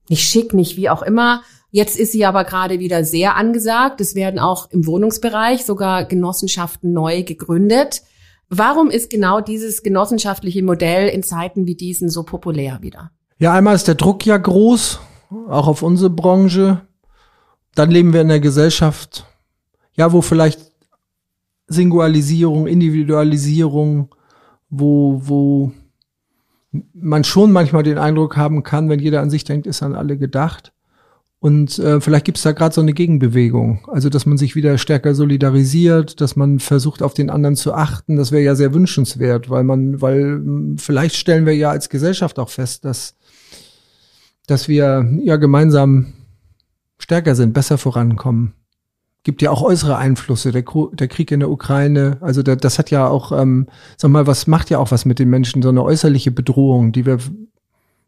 nicht 0.10 0.24
schick, 0.24 0.54
nicht 0.54 0.78
wie 0.78 0.89
auch 0.89 1.02
immer. 1.02 1.41
Jetzt 1.72 1.98
ist 1.98 2.12
sie 2.12 2.26
aber 2.26 2.44
gerade 2.44 2.80
wieder 2.80 3.06
sehr 3.06 3.38
angesagt. 3.38 4.02
Es 4.02 4.13
werden 4.13 4.39
auch 4.39 4.70
im 4.72 4.86
Wohnungsbereich 4.86 5.65
sogar 5.65 6.04
Genossenschaften 6.04 6.91
neu 6.91 7.24
gegründet. 7.24 8.02
Warum 8.50 8.89
ist 8.89 9.10
genau 9.10 9.39
dieses 9.39 9.82
genossenschaftliche 9.82 10.62
Modell 10.62 11.08
in 11.08 11.24
Zeiten 11.24 11.67
wie 11.67 11.76
diesen 11.76 12.10
so 12.10 12.24
populär 12.24 12.80
wieder? 12.82 13.12
Ja, 13.39 13.54
einmal 13.54 13.76
ist 13.76 13.88
der 13.88 13.96
Druck 13.96 14.26
ja 14.26 14.38
groß 14.38 15.00
auch 15.48 15.67
auf 15.67 15.82
unsere 15.82 16.10
Branche. 16.10 16.82
Dann 17.76 17.91
leben 17.91 18.13
wir 18.13 18.22
in 18.22 18.30
einer 18.30 18.39
Gesellschaft, 18.39 19.26
ja, 19.96 20.12
wo 20.12 20.22
vielleicht 20.22 20.72
Singualisierung, 21.67 22.67
Individualisierung, 22.67 24.13
wo, 24.70 25.22
wo 25.24 25.72
man 26.94 27.24
schon 27.24 27.52
manchmal 27.52 27.84
den 27.84 27.98
Eindruck 27.98 28.38
haben 28.38 28.63
kann, 28.63 28.89
wenn 28.89 29.00
jeder 29.00 29.22
an 29.22 29.30
sich 29.30 29.44
denkt, 29.44 29.67
ist 29.67 29.84
an 29.84 29.96
alle 29.96 30.17
gedacht. 30.17 30.74
Und 31.39 31.80
äh, 31.80 32.00
vielleicht 32.00 32.26
gibt 32.26 32.38
es 32.38 32.44
da 32.44 32.52
gerade 32.52 32.76
so 32.76 32.82
eine 32.82 32.94
Gegenbewegung. 32.94 33.88
Also, 33.88 34.10
dass 34.10 34.28
man 34.28 34.38
sich 34.38 34.56
wieder 34.56 34.78
stärker 34.78 35.15
solidarisiert, 35.15 36.22
dass 36.22 36.36
man 36.36 36.60
versucht, 36.60 37.02
auf 37.02 37.15
den 37.15 37.32
anderen 37.32 37.56
zu 37.56 37.74
achten. 37.74 38.15
Das 38.15 38.32
wäre 38.32 38.44
ja 38.44 38.54
sehr 38.54 38.76
wünschenswert, 38.76 39.50
weil 39.50 39.63
man, 39.63 40.02
weil 40.02 40.39
vielleicht 40.78 41.15
stellen 41.15 41.48
wir 41.48 41.56
ja 41.56 41.72
als 41.72 41.89
Gesellschaft 41.89 42.38
auch 42.38 42.50
fest, 42.50 42.86
dass 42.86 43.15
dass 44.51 44.67
wir 44.67 45.07
ja 45.23 45.37
gemeinsam 45.37 46.13
stärker 46.99 47.35
sind, 47.35 47.53
besser 47.53 47.77
vorankommen. 47.77 48.53
gibt 49.23 49.41
ja 49.41 49.51
auch 49.51 49.61
äußere 49.61 49.97
Einflüsse, 49.97 50.51
der, 50.51 50.63
der 50.93 51.07
Krieg 51.07 51.31
in 51.31 51.39
der 51.39 51.49
Ukraine, 51.49 52.17
also 52.21 52.43
der, 52.43 52.55
das 52.55 52.77
hat 52.79 52.91
ja 52.91 53.07
auch, 53.07 53.31
ähm, 53.31 53.67
sag 53.97 54.11
mal, 54.11 54.27
was 54.27 54.47
macht 54.47 54.69
ja 54.69 54.79
auch 54.79 54.91
was 54.91 55.05
mit 55.05 55.19
den 55.19 55.29
Menschen, 55.29 55.61
so 55.61 55.69
eine 55.69 55.83
äußerliche 55.83 56.31
Bedrohung, 56.31 56.91
die 56.91 57.05
wir 57.05 57.19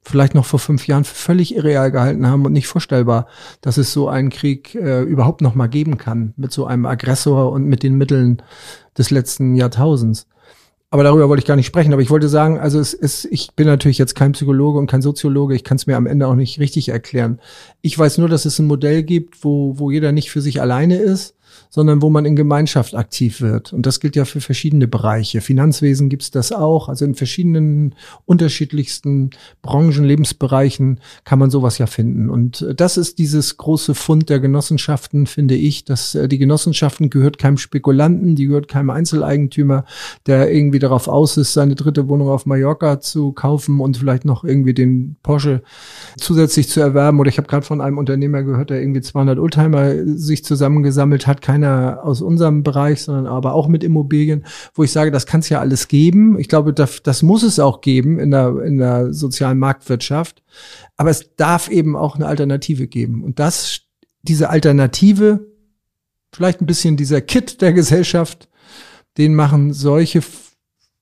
vielleicht 0.02 0.36
noch 0.36 0.46
vor 0.46 0.60
fünf 0.60 0.88
Jahren 0.88 1.06
völlig 1.06 1.56
irreal 1.56 1.92
gehalten 1.92 2.28
haben 2.28 2.46
und 2.46 2.52
nicht 2.52 2.68
vorstellbar, 2.68 3.28
dass 3.62 3.78
es 3.78 3.94
so 3.94 4.10
einen 4.10 4.30
Krieg 4.30 4.76
äh, 4.76 5.02
überhaupt 5.02 5.42
noch 5.42 5.56
mal 5.56 5.68
geben 5.68 5.98
kann 5.98 6.34
mit 6.36 6.52
so 6.52 6.66
einem 6.66 6.86
Aggressor 6.86 7.52
und 7.52 7.66
mit 7.66 7.84
den 7.84 7.98
Mitteln 7.98 8.42
des 8.98 9.12
letzten 9.12 9.56
Jahrtausends. 9.56 10.28
Aber 10.94 11.04
darüber 11.04 11.28
wollte 11.28 11.40
ich 11.42 11.48
gar 11.48 11.56
nicht 11.56 11.66
sprechen. 11.66 11.92
Aber 11.92 12.04
ich 12.04 12.12
wollte 12.12 12.30
sagen, 12.30 12.60
also 12.60 12.80
es 12.80 12.94
ist, 12.94 13.26
ich 13.32 13.54
bin 13.56 13.66
natürlich 13.66 13.98
jetzt 13.98 14.14
kein 14.14 14.34
Psychologe 14.34 14.78
und 14.78 14.86
kein 14.86 15.02
Soziologe. 15.02 15.56
Ich 15.56 15.64
kann 15.64 15.78
es 15.78 15.88
mir 15.88 15.98
am 15.98 16.06
Ende 16.06 16.28
auch 16.28 16.36
nicht 16.36 16.60
richtig 16.60 16.90
erklären. 16.90 17.40
Ich 17.82 17.98
weiß 17.98 18.20
nur, 18.20 18.30
dass 18.30 18.46
es 18.46 18.60
ein 18.60 18.68
Modell 18.68 19.02
gibt, 19.02 19.44
wo, 19.44 19.80
wo 19.80 19.90
jeder 19.90 20.12
nicht 20.12 20.30
für 20.30 20.40
sich 20.40 20.62
alleine 20.62 20.98
ist, 20.98 21.34
sondern 21.70 22.02
wo 22.02 22.10
man 22.10 22.26
in 22.26 22.36
Gemeinschaft 22.36 22.96
aktiv 22.96 23.42
wird. 23.42 23.74
Und 23.74 23.86
das 23.86 24.00
gilt 24.00 24.16
ja 24.16 24.26
für 24.26 24.42
verschiedene 24.42 24.88
Bereiche. 24.88 25.42
Finanzwesen 25.42 26.10
gibt's 26.10 26.32
das 26.32 26.52
auch. 26.52 26.90
Also 26.90 27.06
in 27.06 27.16
verschiedenen 27.16 27.96
unterschiedlichsten 28.26 29.32
Branchen, 29.62 30.04
Lebensbereichen 30.04 31.00
kann 31.24 31.40
man 31.40 31.50
sowas 31.50 31.78
ja 31.78 31.88
finden. 31.88 32.30
Und 32.30 32.62
äh, 32.62 32.76
das 32.76 32.98
ist 32.98 33.18
dieses 33.18 33.58
große 33.58 33.96
Fund 33.96 34.30
der 34.30 34.40
Genossenschaften, 34.40 35.28
finde 35.28 35.56
ich, 35.56 35.86
dass 35.86 36.16
äh, 36.16 36.28
die 36.28 36.38
Genossenschaften 36.38 37.10
gehört 37.10 37.38
keinem 37.38 37.58
Spekulanten, 37.58 38.36
die 38.36 38.48
gehört 38.48 38.68
keinem 38.68 38.90
Einzeleigentümer, 38.90 39.86
der 40.26 40.52
irgendwie 40.52 40.80
darauf 40.80 41.08
aus 41.08 41.38
ist, 41.38 41.54
seine 41.54 41.76
dritte 41.76 42.08
Wohnung 42.08 42.30
auf 42.30 42.46
Mallorca 42.46 43.00
zu 43.00 43.32
kaufen 43.32 43.80
und 43.80 43.98
vielleicht 43.98 44.26
noch 44.26 44.44
irgendwie 44.44 44.74
den 44.74 45.16
Porsche 45.24 45.64
zusätzlich 46.18 46.70
zu 46.70 46.80
erwerben. 46.80 47.20
Oder 47.20 47.30
ich 47.30 47.38
habe 47.38 47.48
gerade 47.48 47.66
von 47.66 47.82
einem 47.82 47.98
Unternehmer 47.98 48.44
gehört, 48.44 48.70
der 48.70 48.82
irgendwie 48.82 49.02
200 49.02 49.40
Oldtimer 49.40 49.94
sich 50.06 50.44
zusammengesammelt 50.44 51.28
hat, 51.28 51.42
keiner 51.44 52.00
aus 52.04 52.22
unserem 52.22 52.64
Bereich, 52.64 53.04
sondern 53.04 53.28
aber 53.28 53.54
auch 53.54 53.68
mit 53.68 53.84
Immobilien, 53.84 54.46
wo 54.74 54.84
ich 54.84 54.92
sage, 54.92 55.12
das 55.12 55.28
kann 55.28 55.42
es 55.42 55.50
ja 55.50 55.60
alles 55.60 55.88
geben. 55.88 56.40
Ich 56.40 56.48
glaube, 56.48 56.74
das, 56.74 57.04
das 57.04 57.22
muss 57.22 57.44
es 57.44 57.60
auch 57.60 57.82
geben 57.82 58.18
in 58.18 58.32
der, 58.32 58.58
in 58.64 58.78
der 58.78 59.14
sozialen 59.14 59.60
Marktwirtschaft. 59.60 60.42
Aber 60.98 61.12
es 61.12 61.36
darf 61.36 61.70
eben 61.70 61.96
auch 61.96 62.16
eine 62.16 62.26
Alternative 62.26 62.88
geben. 62.88 63.24
Und 63.24 63.40
das, 63.40 63.82
diese 64.24 64.50
Alternative, 64.50 65.46
vielleicht 66.32 66.62
ein 66.62 66.66
bisschen 66.66 66.98
dieser 66.98 67.22
Kit 67.22 67.62
der 67.62 67.74
Gesellschaft, 67.74 68.50
den 69.18 69.36
machen 69.36 69.74
solche 69.74 70.22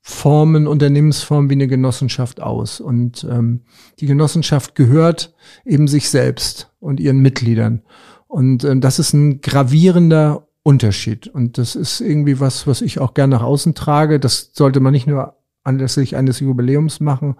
Formen, 0.01 0.67
Unternehmensformen 0.67 1.49
wie 1.49 1.53
eine 1.55 1.67
Genossenschaft 1.67 2.41
aus. 2.41 2.81
Und 2.81 3.25
ähm, 3.29 3.61
die 3.99 4.07
Genossenschaft 4.07 4.73
gehört 4.73 5.35
eben 5.63 5.87
sich 5.87 6.09
selbst 6.09 6.71
und 6.79 6.99
ihren 6.99 7.19
Mitgliedern. 7.19 7.83
Und 8.31 8.63
ähm, 8.63 8.79
das 8.79 8.97
ist 8.97 9.11
ein 9.11 9.41
gravierender 9.41 10.47
Unterschied. 10.63 11.27
Und 11.27 11.57
das 11.57 11.75
ist 11.75 11.99
irgendwie 11.99 12.39
was, 12.39 12.65
was 12.65 12.81
ich 12.81 12.97
auch 12.99 13.13
gerne 13.13 13.35
nach 13.35 13.43
außen 13.43 13.75
trage. 13.75 14.21
Das 14.21 14.51
sollte 14.53 14.79
man 14.79 14.93
nicht 14.93 15.05
nur 15.05 15.35
anlässlich 15.65 16.15
eines 16.15 16.39
Jubiläums 16.39 17.01
machen. 17.01 17.35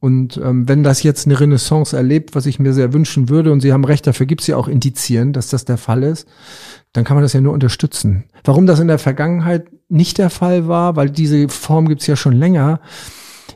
Und 0.00 0.36
ähm, 0.38 0.68
wenn 0.68 0.82
das 0.82 1.04
jetzt 1.04 1.26
eine 1.26 1.38
Renaissance 1.38 1.96
erlebt, 1.96 2.34
was 2.34 2.46
ich 2.46 2.58
mir 2.58 2.72
sehr 2.72 2.92
wünschen 2.92 3.28
würde, 3.28 3.52
und 3.52 3.60
Sie 3.60 3.72
haben 3.72 3.84
recht, 3.84 4.08
dafür 4.08 4.26
gibt 4.26 4.40
es 4.40 4.48
ja 4.48 4.56
auch 4.56 4.66
Indizien, 4.66 5.32
dass 5.32 5.50
das 5.50 5.64
der 5.64 5.78
Fall 5.78 6.02
ist, 6.02 6.26
dann 6.92 7.04
kann 7.04 7.16
man 7.16 7.22
das 7.22 7.32
ja 7.32 7.40
nur 7.40 7.52
unterstützen. 7.52 8.24
Warum 8.42 8.66
das 8.66 8.80
in 8.80 8.88
der 8.88 8.98
Vergangenheit 8.98 9.68
nicht 9.88 10.18
der 10.18 10.30
Fall 10.30 10.66
war, 10.66 10.96
weil 10.96 11.10
diese 11.10 11.48
Form 11.48 11.86
gibt's 11.86 12.08
ja 12.08 12.16
schon 12.16 12.34
länger. 12.34 12.80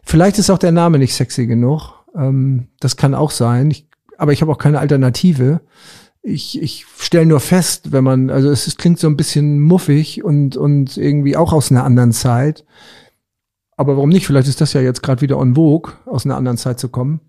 Vielleicht 0.05 0.39
ist 0.39 0.49
auch 0.49 0.59
der 0.59 0.73
Name 0.73 1.01
nicht 1.01 1.15
sexy 1.15 1.49
genug. 1.49 1.93
Ähm, 2.17 2.69
das 2.79 2.97
kann 2.97 3.17
auch 3.17 3.33
sein. 3.33 3.69
Ich, 3.73 3.89
aber 4.17 4.33
ich 4.33 4.43
habe 4.43 4.53
auch 4.53 4.59
keine 4.59 4.79
Alternative 4.79 5.61
ich, 6.23 6.63
ich 6.63 6.87
stelle 6.99 7.27
nur 7.27 7.41
fest, 7.41 7.93
wenn 7.93 8.05
man, 8.05 8.31
also 8.31 8.49
es, 8.51 8.67
es 8.67 8.77
klingt 8.77 8.99
so 8.99 9.09
ein 9.09 9.17
bisschen 9.17 9.61
muffig 9.61 10.23
und, 10.23 10.57
und 10.57 10.97
irgendwie 10.97 11.37
auch 11.37 11.53
aus 11.53 11.71
einer 11.71 11.85
anderen 11.85 12.13
Zeit. 12.13 12.65
Aber 13.77 13.97
warum 13.97 14.11
nicht? 14.11 14.27
Vielleicht 14.27 14.49
ist 14.49 14.61
das 14.61 14.73
ja 14.73 14.81
jetzt 14.81 15.03
gerade 15.03 15.21
wieder 15.21 15.39
on 15.39 15.57
vogue, 15.57 15.93
aus 16.07 16.25
einer 16.25 16.37
anderen 16.37 16.59
Zeit 16.59 16.79
zu 16.79 16.89
kommen. 16.89 17.21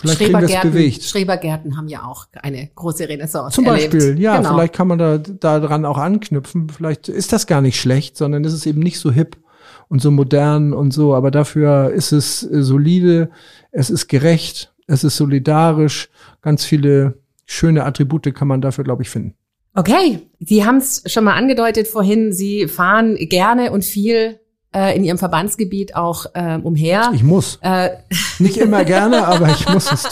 Vielleicht 0.00 0.20
kriegen 0.20 0.32
wir 0.32 0.42
es 0.42 0.60
bewegt. 0.62 1.02
Schrebergärten 1.02 1.76
haben 1.76 1.88
ja 1.88 2.04
auch 2.04 2.26
eine 2.40 2.70
große 2.72 3.08
Renaissance 3.08 3.56
Zum 3.56 3.64
erlebt. 3.64 3.92
Beispiel, 3.92 4.20
ja, 4.20 4.36
genau. 4.36 4.54
vielleicht 4.54 4.74
kann 4.74 4.86
man 4.86 4.98
da, 4.98 5.18
da 5.18 5.58
dran 5.58 5.84
auch 5.84 5.98
anknüpfen. 5.98 6.68
Vielleicht 6.68 7.08
ist 7.08 7.32
das 7.32 7.48
gar 7.48 7.60
nicht 7.60 7.80
schlecht, 7.80 8.16
sondern 8.16 8.44
es 8.44 8.52
ist 8.52 8.66
eben 8.66 8.80
nicht 8.80 9.00
so 9.00 9.10
hip 9.10 9.36
und 9.88 10.00
so 10.00 10.12
modern 10.12 10.72
und 10.72 10.92
so. 10.92 11.16
Aber 11.16 11.32
dafür 11.32 11.90
ist 11.90 12.12
es 12.12 12.40
solide, 12.40 13.30
es 13.72 13.90
ist 13.90 14.06
gerecht, 14.06 14.72
es 14.86 15.02
ist 15.02 15.16
solidarisch, 15.16 16.10
ganz 16.42 16.64
viele 16.64 17.18
schöne 17.48 17.84
Attribute 17.84 18.32
kann 18.34 18.46
man 18.46 18.60
dafür, 18.60 18.84
glaube 18.84 19.02
ich, 19.02 19.10
finden. 19.10 19.34
Okay, 19.74 20.20
Sie 20.38 20.64
haben 20.64 20.78
es 20.78 21.02
schon 21.06 21.24
mal 21.24 21.34
angedeutet 21.34 21.88
vorhin, 21.88 22.32
Sie 22.32 22.68
fahren 22.68 23.16
gerne 23.16 23.72
und 23.72 23.84
viel 23.84 24.40
äh, 24.74 24.96
in 24.96 25.04
Ihrem 25.04 25.18
Verbandsgebiet 25.18 25.94
auch 25.96 26.26
äh, 26.34 26.58
umher. 26.62 27.10
Ich 27.14 27.22
muss. 27.22 27.58
Äh, 27.62 27.90
Nicht 28.38 28.56
immer 28.56 28.84
gerne, 28.84 29.26
aber 29.26 29.48
ich 29.48 29.68
muss 29.68 29.90
es. 29.90 30.08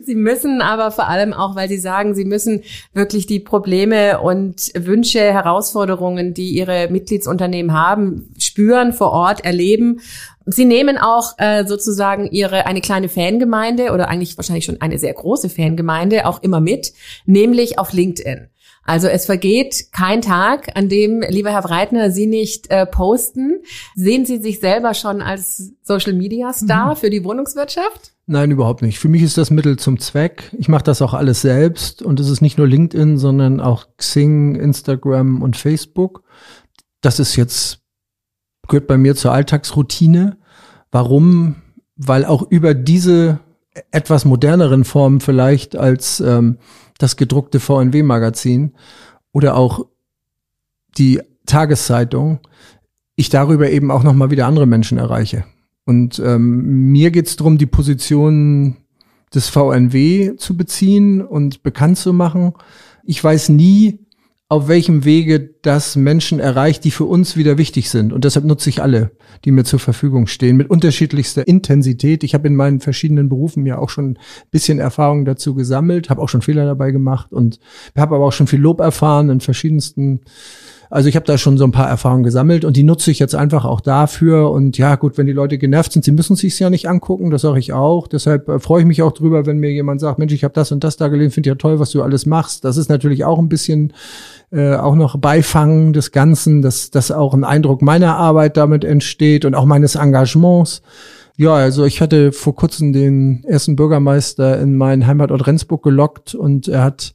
Sie 0.06 0.14
müssen 0.14 0.60
aber 0.60 0.90
vor 0.90 1.08
allem 1.08 1.32
auch, 1.32 1.56
weil 1.56 1.68
Sie 1.68 1.78
sagen, 1.78 2.14
Sie 2.14 2.24
müssen 2.24 2.62
wirklich 2.92 3.26
die 3.26 3.40
Probleme 3.40 4.20
und 4.20 4.70
Wünsche, 4.74 5.20
Herausforderungen, 5.20 6.34
die 6.34 6.50
Ihre 6.50 6.88
Mitgliedsunternehmen 6.90 7.72
haben, 7.72 8.32
spüren, 8.56 8.94
vor 8.94 9.12
Ort 9.12 9.44
erleben 9.44 10.00
Sie 10.48 10.64
nehmen 10.64 10.96
auch 10.96 11.34
äh, 11.38 11.66
sozusagen 11.66 12.30
ihre 12.30 12.66
eine 12.66 12.80
kleine 12.80 13.08
Fangemeinde 13.08 13.90
oder 13.92 14.08
eigentlich 14.08 14.38
wahrscheinlich 14.38 14.64
schon 14.64 14.80
eine 14.80 14.96
sehr 14.96 15.12
große 15.12 15.48
Fangemeinde 15.48 16.24
auch 16.24 16.40
immer 16.40 16.60
mit, 16.60 16.92
nämlich 17.26 17.80
auf 17.80 17.92
LinkedIn. 17.92 18.46
Also 18.84 19.08
es 19.08 19.26
vergeht 19.26 19.90
kein 19.90 20.22
Tag, 20.22 20.70
an 20.76 20.88
dem, 20.88 21.24
lieber 21.28 21.50
Herr 21.50 21.62
Breitner, 21.62 22.12
Sie 22.12 22.28
nicht 22.28 22.70
äh, 22.70 22.86
posten. 22.86 23.60
Sehen 23.96 24.24
Sie 24.24 24.38
sich 24.38 24.60
selber 24.60 24.94
schon 24.94 25.20
als 25.20 25.72
Social 25.82 26.12
Media 26.12 26.52
Star 26.52 26.90
mhm. 26.90 26.96
für 26.96 27.10
die 27.10 27.24
Wohnungswirtschaft? 27.24 28.12
Nein, 28.26 28.52
überhaupt 28.52 28.82
nicht. 28.82 29.00
Für 29.00 29.08
mich 29.08 29.22
ist 29.22 29.38
das 29.38 29.50
Mittel 29.50 29.76
zum 29.76 29.98
Zweck. 29.98 30.52
Ich 30.56 30.68
mache 30.68 30.84
das 30.84 31.02
auch 31.02 31.14
alles 31.14 31.42
selbst 31.42 32.02
und 32.02 32.20
es 32.20 32.30
ist 32.30 32.40
nicht 32.40 32.58
nur 32.58 32.68
LinkedIn, 32.68 33.18
sondern 33.18 33.60
auch 33.60 33.88
Xing, 33.96 34.54
Instagram 34.54 35.42
und 35.42 35.56
Facebook. 35.56 36.22
Das 37.00 37.18
ist 37.18 37.34
jetzt 37.34 37.80
gehört 38.68 38.86
bei 38.86 38.98
mir 38.98 39.14
zur 39.14 39.32
Alltagsroutine. 39.32 40.36
Warum? 40.90 41.56
Weil 41.96 42.24
auch 42.24 42.42
über 42.50 42.74
diese 42.74 43.40
etwas 43.90 44.24
moderneren 44.24 44.84
Formen 44.84 45.20
vielleicht 45.20 45.76
als 45.76 46.20
ähm, 46.20 46.58
das 46.98 47.16
gedruckte 47.16 47.60
VNW-Magazin 47.60 48.72
oder 49.32 49.56
auch 49.56 49.86
die 50.96 51.20
Tageszeitung, 51.44 52.40
ich 53.16 53.28
darüber 53.28 53.70
eben 53.70 53.90
auch 53.90 54.02
nochmal 54.02 54.30
wieder 54.30 54.46
andere 54.46 54.66
Menschen 54.66 54.98
erreiche. 54.98 55.44
Und 55.84 56.18
ähm, 56.18 56.90
mir 56.90 57.10
geht 57.10 57.28
es 57.28 57.36
darum, 57.36 57.58
die 57.58 57.66
Position 57.66 58.76
des 59.34 59.48
VNW 59.48 60.36
zu 60.36 60.56
beziehen 60.56 61.22
und 61.22 61.62
bekannt 61.62 61.98
zu 61.98 62.12
machen. 62.12 62.52
Ich 63.04 63.22
weiß 63.22 63.50
nie, 63.50 64.05
auf 64.48 64.68
welchem 64.68 65.04
Wege 65.04 65.54
das 65.62 65.96
Menschen 65.96 66.38
erreicht, 66.38 66.84
die 66.84 66.92
für 66.92 67.04
uns 67.04 67.36
wieder 67.36 67.58
wichtig 67.58 67.90
sind. 67.90 68.12
Und 68.12 68.24
deshalb 68.24 68.44
nutze 68.44 68.70
ich 68.70 68.80
alle, 68.80 69.10
die 69.44 69.50
mir 69.50 69.64
zur 69.64 69.80
Verfügung 69.80 70.28
stehen, 70.28 70.56
mit 70.56 70.70
unterschiedlichster 70.70 71.48
Intensität. 71.48 72.22
Ich 72.22 72.32
habe 72.32 72.46
in 72.46 72.54
meinen 72.54 72.78
verschiedenen 72.78 73.28
Berufen 73.28 73.66
ja 73.66 73.78
auch 73.78 73.90
schon 73.90 74.10
ein 74.10 74.18
bisschen 74.52 74.78
Erfahrung 74.78 75.24
dazu 75.24 75.56
gesammelt, 75.56 76.10
habe 76.10 76.22
auch 76.22 76.28
schon 76.28 76.42
Fehler 76.42 76.64
dabei 76.64 76.92
gemacht 76.92 77.32
und 77.32 77.58
habe 77.96 78.14
aber 78.14 78.26
auch 78.26 78.32
schon 78.32 78.46
viel 78.46 78.60
Lob 78.60 78.78
erfahren 78.78 79.30
in 79.30 79.40
verschiedensten 79.40 80.20
also 80.90 81.08
ich 81.08 81.16
habe 81.16 81.26
da 81.26 81.38
schon 81.38 81.58
so 81.58 81.64
ein 81.64 81.72
paar 81.72 81.88
Erfahrungen 81.88 82.22
gesammelt 82.22 82.64
und 82.64 82.76
die 82.76 82.82
nutze 82.82 83.10
ich 83.10 83.18
jetzt 83.18 83.34
einfach 83.34 83.64
auch 83.64 83.80
dafür. 83.80 84.50
Und 84.50 84.78
ja, 84.78 84.96
gut, 84.96 85.18
wenn 85.18 85.26
die 85.26 85.32
Leute 85.32 85.58
genervt 85.58 85.92
sind, 85.92 86.04
sie 86.04 86.12
müssen 86.12 86.36
sich's 86.36 86.58
ja 86.58 86.70
nicht 86.70 86.88
angucken, 86.88 87.30
das 87.30 87.42
sage 87.42 87.58
ich 87.58 87.72
auch. 87.72 88.06
Deshalb 88.06 88.48
äh, 88.48 88.58
freue 88.58 88.82
ich 88.82 88.86
mich 88.86 89.02
auch 89.02 89.12
drüber, 89.12 89.46
wenn 89.46 89.58
mir 89.58 89.70
jemand 89.70 90.00
sagt, 90.00 90.18
Mensch, 90.18 90.32
ich 90.32 90.44
habe 90.44 90.54
das 90.54 90.72
und 90.72 90.84
das 90.84 90.96
da 90.96 91.08
gelesen, 91.08 91.32
finde 91.32 91.50
ja 91.50 91.54
toll, 91.56 91.78
was 91.80 91.90
du 91.90 92.02
alles 92.02 92.26
machst. 92.26 92.64
Das 92.64 92.76
ist 92.76 92.88
natürlich 92.88 93.24
auch 93.24 93.38
ein 93.38 93.48
bisschen 93.48 93.92
äh, 94.52 94.74
auch 94.74 94.94
noch 94.94 95.18
Beifang 95.18 95.92
des 95.92 96.12
Ganzen, 96.12 96.62
dass, 96.62 96.90
dass 96.90 97.10
auch 97.10 97.34
ein 97.34 97.44
Eindruck 97.44 97.82
meiner 97.82 98.16
Arbeit 98.16 98.56
damit 98.56 98.84
entsteht 98.84 99.44
und 99.44 99.54
auch 99.54 99.64
meines 99.64 99.96
Engagements. 99.96 100.82
Ja, 101.38 101.54
also 101.54 101.84
ich 101.84 102.00
hatte 102.00 102.32
vor 102.32 102.56
kurzem 102.56 102.94
den 102.94 103.44
ersten 103.44 103.76
Bürgermeister 103.76 104.58
in 104.58 104.74
meinen 104.74 105.06
Heimatort 105.06 105.46
Rendsburg 105.46 105.82
gelockt 105.82 106.34
und 106.34 106.66
er 106.66 106.82
hat 106.82 107.14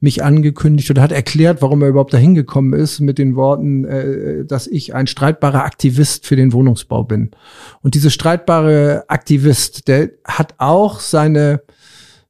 mich 0.00 0.24
angekündigt 0.24 0.90
oder 0.90 1.02
hat 1.02 1.12
erklärt, 1.12 1.62
warum 1.62 1.82
er 1.82 1.88
überhaupt 1.88 2.12
dahin 2.12 2.34
gekommen 2.34 2.72
ist 2.72 2.98
mit 2.98 3.18
den 3.18 3.36
Worten, 3.36 3.84
äh, 3.84 4.44
dass 4.44 4.66
ich 4.66 4.94
ein 4.96 5.06
streitbarer 5.06 5.64
Aktivist 5.64 6.26
für 6.26 6.34
den 6.34 6.52
Wohnungsbau 6.52 7.04
bin. 7.04 7.30
Und 7.80 7.94
diese 7.94 8.10
streitbare 8.10 9.04
Aktivist, 9.06 9.86
der 9.86 10.10
hat 10.24 10.54
auch 10.58 10.98
seine 10.98 11.62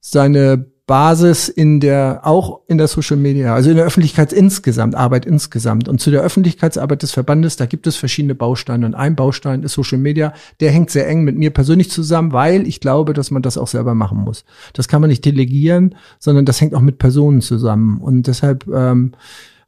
seine 0.01 0.67
Basis 0.91 1.49
in 1.49 1.79
der, 1.79 2.23
auch 2.25 2.63
in 2.67 2.77
der 2.77 2.89
Social 2.89 3.17
Media, 3.17 3.55
also 3.55 3.71
in 3.71 3.77
der 3.77 3.85
Öffentlichkeit 3.85 4.33
insgesamt, 4.33 4.97
Arbeit 4.97 5.25
insgesamt. 5.25 5.89
Und 5.89 6.01
zu 6.01 6.11
der 6.11 6.23
Öffentlichkeitsarbeit 6.23 7.05
des 7.05 7.13
Verbandes, 7.13 7.55
da 7.55 7.67
gibt 7.67 7.87
es 7.87 7.95
verschiedene 7.95 8.35
Bausteine. 8.35 8.87
Und 8.87 8.97
ein 8.97 9.15
Baustein 9.15 9.63
ist 9.63 9.75
Social 9.75 9.99
Media. 9.99 10.35
Der 10.59 10.73
hängt 10.73 10.91
sehr 10.91 11.07
eng 11.07 11.23
mit 11.23 11.37
mir 11.37 11.51
persönlich 11.51 11.93
zusammen, 11.93 12.33
weil 12.33 12.67
ich 12.67 12.81
glaube, 12.81 13.13
dass 13.13 13.31
man 13.31 13.41
das 13.41 13.57
auch 13.57 13.69
selber 13.69 13.95
machen 13.95 14.19
muss. 14.19 14.45
Das 14.73 14.89
kann 14.89 15.01
man 15.01 15.11
nicht 15.11 15.25
delegieren, 15.25 15.95
sondern 16.19 16.45
das 16.45 16.61
hängt 16.61 16.75
auch 16.75 16.81
mit 16.81 16.99
Personen 16.99 17.41
zusammen. 17.41 18.01
Und 18.01 18.27
deshalb, 18.27 18.67
ähm, 18.67 19.13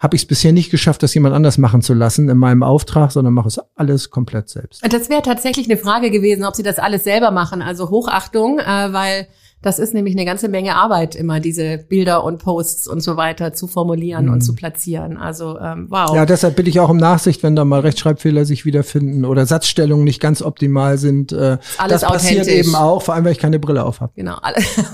habe 0.00 0.16
ich 0.16 0.22
es 0.22 0.26
bisher 0.26 0.52
nicht 0.52 0.72
geschafft, 0.72 1.04
das 1.04 1.14
jemand 1.14 1.36
anders 1.36 1.56
machen 1.56 1.82
zu 1.82 1.94
lassen 1.94 2.28
in 2.28 2.36
meinem 2.36 2.64
Auftrag, 2.64 3.12
sondern 3.12 3.32
mache 3.32 3.46
es 3.46 3.60
alles 3.76 4.10
komplett 4.10 4.48
selbst. 4.48 4.82
Das 4.90 5.08
wäre 5.08 5.22
tatsächlich 5.22 5.70
eine 5.70 5.78
Frage 5.78 6.10
gewesen, 6.10 6.44
ob 6.44 6.56
Sie 6.56 6.64
das 6.64 6.80
alles 6.80 7.04
selber 7.04 7.30
machen. 7.30 7.62
Also 7.62 7.90
Hochachtung, 7.90 8.58
äh, 8.58 8.92
weil 8.92 9.28
das 9.62 9.78
ist 9.78 9.94
nämlich 9.94 10.14
eine 10.14 10.24
ganze 10.24 10.48
Menge 10.48 10.74
Arbeit, 10.74 11.14
immer 11.14 11.40
diese 11.40 11.78
Bilder 11.78 12.24
und 12.24 12.38
Posts 12.38 12.88
und 12.88 13.00
so 13.00 13.16
weiter 13.16 13.52
zu 13.52 13.68
formulieren 13.68 14.26
mhm. 14.26 14.32
und 14.32 14.40
zu 14.42 14.54
platzieren. 14.54 15.16
Also 15.16 15.58
ähm, 15.58 15.86
wow. 15.88 16.14
Ja, 16.14 16.26
deshalb 16.26 16.56
bitte 16.56 16.68
ich 16.68 16.80
auch 16.80 16.90
um 16.90 16.96
Nachsicht, 16.96 17.42
wenn 17.42 17.54
da 17.54 17.64
mal 17.64 17.80
Rechtschreibfehler 17.80 18.44
sich 18.44 18.64
wiederfinden 18.64 19.24
oder 19.24 19.46
Satzstellungen 19.46 20.04
nicht 20.04 20.20
ganz 20.20 20.42
optimal 20.42 20.98
sind. 20.98 21.32
Äh, 21.32 21.58
Alles 21.78 22.00
das 22.00 22.02
passiert 22.02 22.48
eben 22.48 22.74
auch, 22.74 23.02
vor 23.02 23.14
allem, 23.14 23.24
weil 23.24 23.32
ich 23.32 23.38
keine 23.38 23.60
Brille 23.60 23.84
auf 23.84 24.00
habe. 24.00 24.12
Genau, 24.16 24.36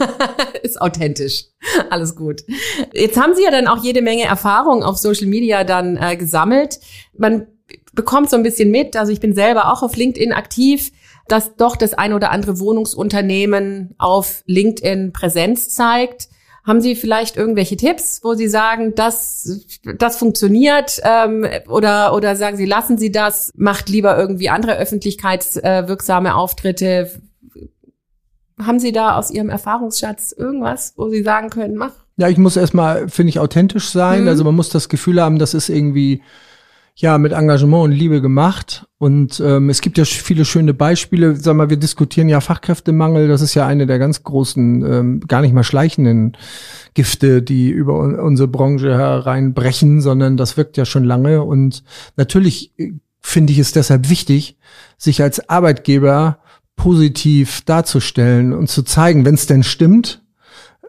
ist 0.63 0.81
authentisch. 0.81 1.47
Alles 1.91 2.15
gut. 2.15 2.43
Jetzt 2.93 3.19
haben 3.19 3.35
Sie 3.35 3.43
ja 3.43 3.51
dann 3.51 3.67
auch 3.67 3.83
jede 3.83 4.03
Menge 4.03 4.25
Erfahrung 4.25 4.83
auf 4.83 4.99
Social 4.99 5.27
Media 5.27 5.65
dann 5.65 5.97
äh, 5.97 6.17
gesammelt. 6.17 6.79
Man 7.17 7.47
bekommt 7.95 8.31
so 8.31 8.37
ein 8.37 8.43
bisschen 8.43 8.71
mit. 8.71 8.97
Also 8.97 9.13
ich 9.13 9.21
bin 9.21 9.35
selber 9.35 9.73
auch 9.73 9.83
auf 9.83 9.97
LinkedIn 9.97 10.33
aktiv 10.33 10.93
dass 11.29 11.57
doch 11.57 11.77
das 11.77 11.95
ein 11.95 12.13
oder 12.13 12.31
andere 12.31 12.59
Wohnungsunternehmen 12.59 13.95
auf 13.99 14.43
LinkedIn 14.47 15.13
Präsenz 15.13 15.69
zeigt. 15.71 16.29
Haben 16.65 16.81
Sie 16.83 16.97
vielleicht 16.97 17.37
irgendwelche 17.37 17.77
Tipps, 17.77 18.21
wo 18.23 18.35
Sie 18.35 18.49
sagen, 18.49 18.95
das, 18.95 19.79
das 19.97 20.19
funktioniert 20.19 21.01
ähm, 21.03 21.47
oder, 21.69 22.15
oder 22.15 22.37
sagen 22.37 22.59
Sie, 22.59 22.67
lassen 22.67 22.99
Sie 22.99 23.11
das, 23.11 23.53
macht 23.57 23.89
lieber 23.89 24.19
irgendwie 24.19 24.51
andere 24.51 24.77
öffentlichkeitswirksame 24.77 26.35
Auftritte? 26.35 27.11
Haben 28.61 28.81
Sie 28.81 28.93
da 28.93 29.17
aus 29.17 29.31
Ihrem 29.31 29.49
Erfahrungsschatz 29.49 30.33
irgendwas, 30.33 30.93
wo 30.97 31.09
Sie 31.09 31.23
sagen 31.23 31.49
können, 31.49 31.77
mach? 31.77 31.93
Ja, 32.19 32.29
ich 32.29 32.37
muss 32.37 32.57
erstmal, 32.57 33.09
finde 33.09 33.31
ich, 33.31 33.39
authentisch 33.39 33.89
sein. 33.89 34.23
Mhm. 34.23 34.29
Also 34.29 34.45
man 34.45 34.57
muss 34.57 34.69
das 34.69 34.89
Gefühl 34.89 35.23
haben, 35.23 35.39
das 35.39 35.55
ist 35.55 35.69
irgendwie 35.69 36.21
ja 37.01 37.17
mit 37.17 37.33
Engagement 37.33 37.85
und 37.85 37.93
Liebe 37.93 38.21
gemacht. 38.21 38.89
Und 38.99 39.41
ähm, 39.41 39.71
es 39.71 39.81
gibt 39.81 39.99
ja 39.99 40.05
viele 40.05 40.45
schöne 40.45 40.75
Beispiele. 40.75 41.37
Sag 41.37 41.55
mal, 41.55 41.71
wir 41.71 41.77
diskutieren 41.77 42.29
ja 42.29 42.41
Fachkräftemangel. 42.41 43.29
Das 43.29 43.41
ist 43.41 43.55
ja 43.55 43.67
eine 43.67 43.87
der 43.87 44.01
ganz 44.01 44.25
großen, 44.25 44.85
ähm, 44.85 45.21
gar 45.21 45.41
nicht 45.41 45.55
mal 45.55 45.63
schleichenden 45.63 46.37
Gifte, 46.95 47.41
die 47.41 47.71
über 47.71 47.99
unsere 47.99 48.49
Branche 48.49 48.99
hereinbrechen, 48.99 50.01
sondern 50.01 50.37
das 50.37 50.57
wirkt 50.57 50.77
ja 50.77 50.85
schon 50.85 51.05
lange. 51.05 51.45
Und 51.45 51.85
natürlich 52.17 52.73
äh, 52.79 52.93
finde 53.21 53.53
ich 53.53 53.61
es 53.61 53.71
deshalb 53.71 54.11
wichtig, 54.11 54.59
sich 54.97 55.23
als 55.23 55.49
Arbeitgeber 55.49 56.41
positiv 56.75 57.63
darzustellen 57.63 58.53
und 58.53 58.69
zu 58.69 58.83
zeigen, 58.83 59.25
wenn 59.25 59.35
es 59.35 59.47
denn 59.47 59.63
stimmt, 59.63 60.23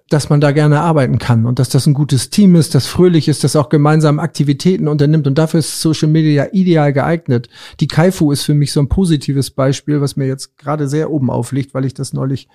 dass 0.09 0.29
man 0.29 0.41
da 0.41 0.51
gerne 0.51 0.81
arbeiten 0.81 1.19
kann 1.19 1.45
und 1.45 1.59
dass 1.59 1.69
das 1.69 1.85
ein 1.85 1.93
gutes 1.93 2.31
Team 2.31 2.55
ist, 2.55 2.73
das 2.73 2.87
fröhlich 2.87 3.27
ist, 3.27 3.43
das 3.43 3.55
auch 3.55 3.69
gemeinsam 3.69 4.19
Aktivitäten 4.19 4.87
unternimmt 4.87 5.27
und 5.27 5.37
dafür 5.37 5.59
ist 5.59 5.81
Social 5.81 6.09
Media 6.09 6.47
ideal 6.51 6.91
geeignet. 6.93 7.47
Die 7.79 7.87
Kaifu 7.87 8.31
ist 8.31 8.43
für 8.43 8.55
mich 8.55 8.71
so 8.71 8.79
ein 8.79 8.89
positives 8.89 9.51
Beispiel, 9.51 10.01
was 10.01 10.15
mir 10.15 10.25
jetzt 10.25 10.57
gerade 10.57 10.87
sehr 10.87 11.11
oben 11.11 11.29
aufliegt, 11.29 11.73
weil 11.73 11.85
ich 11.85 11.93
das 11.93 12.13
neulich 12.13 12.47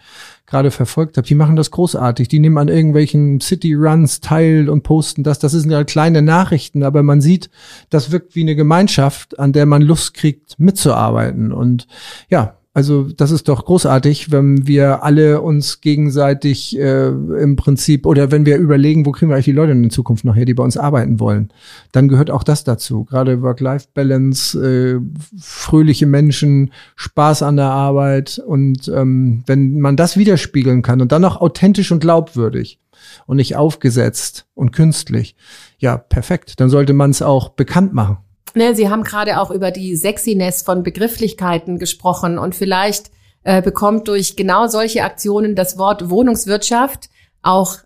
gerade 0.47 0.71
verfolgt 0.71 1.17
habe. 1.17 1.27
Die 1.27 1.35
machen 1.35 1.57
das 1.57 1.71
großartig. 1.71 2.29
Die 2.29 2.41
nehmen 2.41 2.59
an 2.59 2.69
irgendwelchen 2.69 3.41
City 3.41 3.75
Runs 3.75 4.21
teil 4.21 4.69
und 4.69 4.83
posten 4.83 5.23
das. 5.23 5.39
Das 5.39 5.53
sind 5.53 5.71
ja 5.71 5.85
kleine 5.85 6.23
Nachrichten, 6.23 6.83
aber 6.83 7.03
man 7.03 7.21
sieht, 7.21 7.51
das 7.89 8.11
wirkt 8.11 8.35
wie 8.35 8.43
eine 8.43 8.57
Gemeinschaft, 8.57 9.39
an 9.39 9.53
der 9.53 9.67
man 9.67 9.83
Lust 9.83 10.15
kriegt, 10.15 10.59
mitzuarbeiten 10.59 11.53
und 11.53 11.87
ja, 12.29 12.57
also 12.75 13.05
das 13.05 13.31
ist 13.31 13.47
doch 13.47 13.65
großartig, 13.65 14.33
wenn 14.33 14.67
wir 14.67 15.05
alle 15.05 15.41
uns 15.41 15.81
gegenseitig 15.81 16.77
äh, 16.77 17.07
im 17.07 17.55
Prinzip 17.55 18.05
oder 18.05 18.33
wenn 18.33 18.47
wir 18.47 18.57
überlegen, 18.57 19.07
wo 19.07 19.13
kriegen 19.13 19.31
wir 19.31 19.37
eigentlich 19.37 19.45
die 19.45 19.53
Leute 19.53 19.71
in 19.71 19.91
Zukunft 19.91 20.25
noch 20.25 20.35
her, 20.35 20.45
die 20.45 20.55
bei 20.55 20.65
uns 20.65 20.77
arbeiten 20.77 21.21
wollen, 21.21 21.53
dann 21.93 22.09
gehört 22.09 22.33
auch 22.33 22.43
das 22.43 22.65
dazu. 22.65 23.05
Gerade 23.05 23.43
Work-Life-Balance, 23.43 24.59
äh, 24.59 25.01
fröhliche 25.39 26.07
Menschen, 26.07 26.73
Spaß 26.97 27.45
an 27.45 27.57
der 27.57 27.71
Arbeit 27.71 28.43
und 28.45 28.89
ähm, 28.89 29.45
wenn 29.47 29.79
man 29.79 29.97
das 29.97 30.17
widerspiegeln 30.17 30.83
kann 30.83 31.01
und 31.01 31.13
dann 31.13 31.23
noch 31.23 31.41
authentisch 31.41 31.93
und 31.93 32.01
glaubwürdig 32.01 32.81
und 33.27 33.37
nicht 33.37 33.55
aufgesetzt 33.55 34.47
und 34.55 34.73
künstlich, 34.73 35.37
ja 35.79 35.97
perfekt. 35.97 36.59
Dann 36.59 36.71
sollte 36.71 36.93
man 36.93 37.11
es 37.11 37.23
auch 37.23 37.51
bekannt 37.51 37.95
machen. 37.95 38.19
Ne, 38.55 38.75
Sie 38.75 38.89
haben 38.89 39.03
gerade 39.03 39.41
auch 39.41 39.51
über 39.51 39.71
die 39.71 39.97
Sexiness 39.97 40.63
von 40.63 40.83
Begrifflichkeiten 40.83 41.79
gesprochen 41.79 42.39
und 42.39 42.55
vielleicht 42.55 43.11
äh, 43.43 43.63
bekommt 43.63 44.09
durch 44.09 44.37
genau 44.37 44.67
solche 44.67 45.03
Aktionen 45.03 45.55
das 45.55 45.79
Wort 45.79 46.11
Wohnungswirtschaft 46.11 47.11
auch 47.43 47.79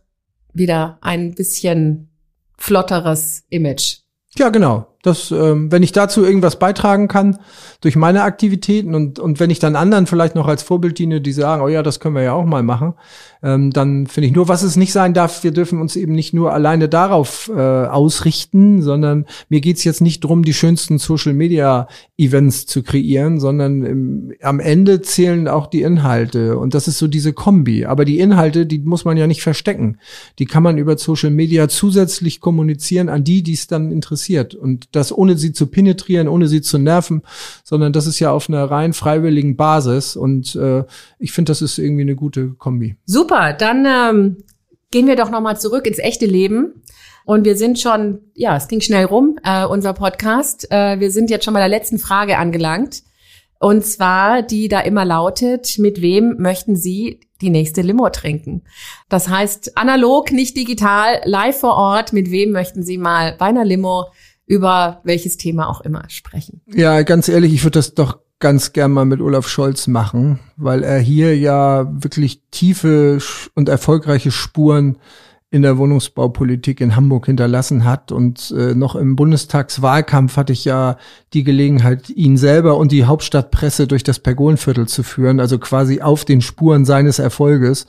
wieder 0.52 0.98
ein 1.00 1.34
bisschen 1.34 2.10
flotteres 2.56 3.44
Image. 3.48 3.98
Ja, 4.36 4.50
genau. 4.50 4.86
Das, 5.02 5.30
ähm, 5.30 5.70
wenn 5.70 5.84
ich 5.84 5.92
dazu 5.92 6.24
irgendwas 6.24 6.58
beitragen 6.58 7.06
kann 7.06 7.38
durch 7.80 7.94
meine 7.94 8.22
Aktivitäten 8.22 8.96
und, 8.96 9.20
und 9.20 9.38
wenn 9.38 9.50
ich 9.50 9.60
dann 9.60 9.76
anderen 9.76 10.06
vielleicht 10.06 10.34
noch 10.34 10.48
als 10.48 10.64
Vorbild 10.64 10.98
diene, 10.98 11.20
die 11.20 11.32
sagen, 11.32 11.62
oh 11.62 11.68
ja, 11.68 11.84
das 11.84 12.00
können 12.00 12.16
wir 12.16 12.22
ja 12.22 12.32
auch 12.32 12.44
mal 12.44 12.64
machen, 12.64 12.94
ähm, 13.42 13.70
dann 13.70 14.08
finde 14.08 14.26
ich 14.26 14.34
nur, 14.34 14.48
was 14.48 14.62
es 14.62 14.74
nicht 14.74 14.92
sein 14.92 15.14
darf, 15.14 15.44
wir 15.44 15.52
dürfen 15.52 15.80
uns 15.80 15.94
eben 15.94 16.12
nicht 16.12 16.34
nur 16.34 16.52
alleine 16.52 16.88
darauf 16.88 17.48
äh, 17.54 17.60
ausrichten, 17.60 18.82
sondern 18.82 19.26
mir 19.48 19.60
geht's 19.60 19.84
jetzt 19.84 20.00
nicht 20.00 20.24
drum, 20.24 20.44
die 20.44 20.54
schönsten 20.54 20.98
Social 20.98 21.32
Media 21.32 21.86
Events 22.16 22.66
zu 22.66 22.82
kreieren, 22.82 23.38
sondern 23.38 23.84
im, 23.84 24.32
am 24.42 24.58
Ende 24.58 25.00
zählen 25.02 25.46
auch 25.46 25.68
die 25.68 25.82
Inhalte. 25.82 26.58
Und 26.58 26.74
das 26.74 26.88
ist 26.88 26.98
so 26.98 27.06
diese 27.06 27.32
Kombi. 27.32 27.86
Aber 27.86 28.04
die 28.04 28.18
Inhalte, 28.18 28.66
die 28.66 28.80
muss 28.80 29.04
man 29.04 29.16
ja 29.16 29.28
nicht 29.28 29.42
verstecken. 29.42 29.98
Die 30.40 30.46
kann 30.46 30.64
man 30.64 30.78
über 30.78 30.98
Social 30.98 31.30
Media 31.30 31.68
zusätzlich 31.68 32.40
kommunizieren 32.40 33.08
an 33.08 33.22
die, 33.22 33.44
die 33.44 33.52
es 33.52 33.68
dann 33.68 33.92
interessiert. 33.92 34.56
Und 34.56 34.87
das 34.92 35.16
ohne 35.16 35.36
sie 35.36 35.52
zu 35.52 35.66
penetrieren, 35.66 36.28
ohne 36.28 36.48
sie 36.48 36.62
zu 36.62 36.78
nerven, 36.78 37.22
sondern 37.64 37.92
das 37.92 38.06
ist 38.06 38.18
ja 38.20 38.32
auf 38.32 38.48
einer 38.48 38.64
rein 38.64 38.92
freiwilligen 38.92 39.56
Basis. 39.56 40.16
Und 40.16 40.54
äh, 40.56 40.84
ich 41.18 41.32
finde, 41.32 41.50
das 41.50 41.62
ist 41.62 41.78
irgendwie 41.78 42.02
eine 42.02 42.16
gute 42.16 42.50
Kombi. 42.50 42.96
Super, 43.04 43.52
dann 43.52 43.86
ähm, 43.86 44.36
gehen 44.90 45.06
wir 45.06 45.16
doch 45.16 45.30
nochmal 45.30 45.58
zurück 45.60 45.86
ins 45.86 45.98
echte 45.98 46.26
Leben. 46.26 46.82
Und 47.24 47.44
wir 47.44 47.56
sind 47.56 47.78
schon, 47.78 48.20
ja, 48.34 48.56
es 48.56 48.68
ging 48.68 48.80
schnell 48.80 49.04
rum, 49.04 49.38
äh, 49.44 49.66
unser 49.66 49.92
Podcast. 49.92 50.70
Äh, 50.70 50.98
wir 50.98 51.10
sind 51.10 51.28
jetzt 51.28 51.44
schon 51.44 51.52
bei 51.52 51.60
der 51.60 51.68
letzten 51.68 51.98
Frage 51.98 52.38
angelangt. 52.38 53.02
Und 53.60 53.84
zwar, 53.84 54.42
die 54.42 54.68
da 54.68 54.80
immer 54.80 55.04
lautet, 55.04 55.78
mit 55.78 56.00
wem 56.00 56.36
möchten 56.38 56.76
Sie 56.76 57.20
die 57.42 57.50
nächste 57.50 57.82
Limo 57.82 58.08
trinken? 58.08 58.62
Das 59.08 59.28
heißt, 59.28 59.76
analog, 59.76 60.32
nicht 60.32 60.56
digital, 60.56 61.20
live 61.24 61.58
vor 61.58 61.74
Ort, 61.74 62.12
mit 62.12 62.30
wem 62.30 62.52
möchten 62.52 62.82
Sie 62.82 62.98
mal 62.98 63.34
bei 63.36 63.46
einer 63.46 63.64
Limo 63.64 64.06
über 64.48 65.00
welches 65.04 65.36
Thema 65.36 65.68
auch 65.68 65.82
immer 65.82 66.04
sprechen? 66.08 66.62
Ja, 66.66 67.02
ganz 67.02 67.28
ehrlich, 67.28 67.52
ich 67.52 67.62
würde 67.64 67.78
das 67.78 67.94
doch 67.94 68.18
ganz 68.40 68.72
gern 68.72 68.92
mal 68.92 69.04
mit 69.04 69.20
Olaf 69.20 69.48
Scholz 69.48 69.86
machen, 69.86 70.38
weil 70.56 70.82
er 70.82 70.98
hier 70.98 71.36
ja 71.36 71.86
wirklich 72.02 72.42
tiefe 72.50 73.18
und 73.54 73.68
erfolgreiche 73.68 74.30
Spuren 74.30 74.98
in 75.50 75.62
der 75.62 75.78
Wohnungsbaupolitik 75.78 76.80
in 76.80 76.94
Hamburg 76.94 77.26
hinterlassen 77.26 77.84
hat. 77.84 78.12
Und 78.12 78.50
äh, 78.56 78.74
noch 78.74 78.96
im 78.96 79.16
Bundestagswahlkampf 79.16 80.36
hatte 80.36 80.52
ich 80.52 80.64
ja 80.64 80.96
die 81.32 81.44
Gelegenheit, 81.44 82.10
ihn 82.10 82.36
selber 82.36 82.76
und 82.76 82.92
die 82.92 83.04
Hauptstadtpresse 83.04 83.86
durch 83.86 84.04
das 84.04 84.18
Pergolenviertel 84.18 84.86
zu 84.88 85.02
führen, 85.02 85.40
also 85.40 85.58
quasi 85.58 86.00
auf 86.00 86.24
den 86.24 86.42
Spuren 86.42 86.84
seines 86.84 87.18
Erfolges. 87.18 87.86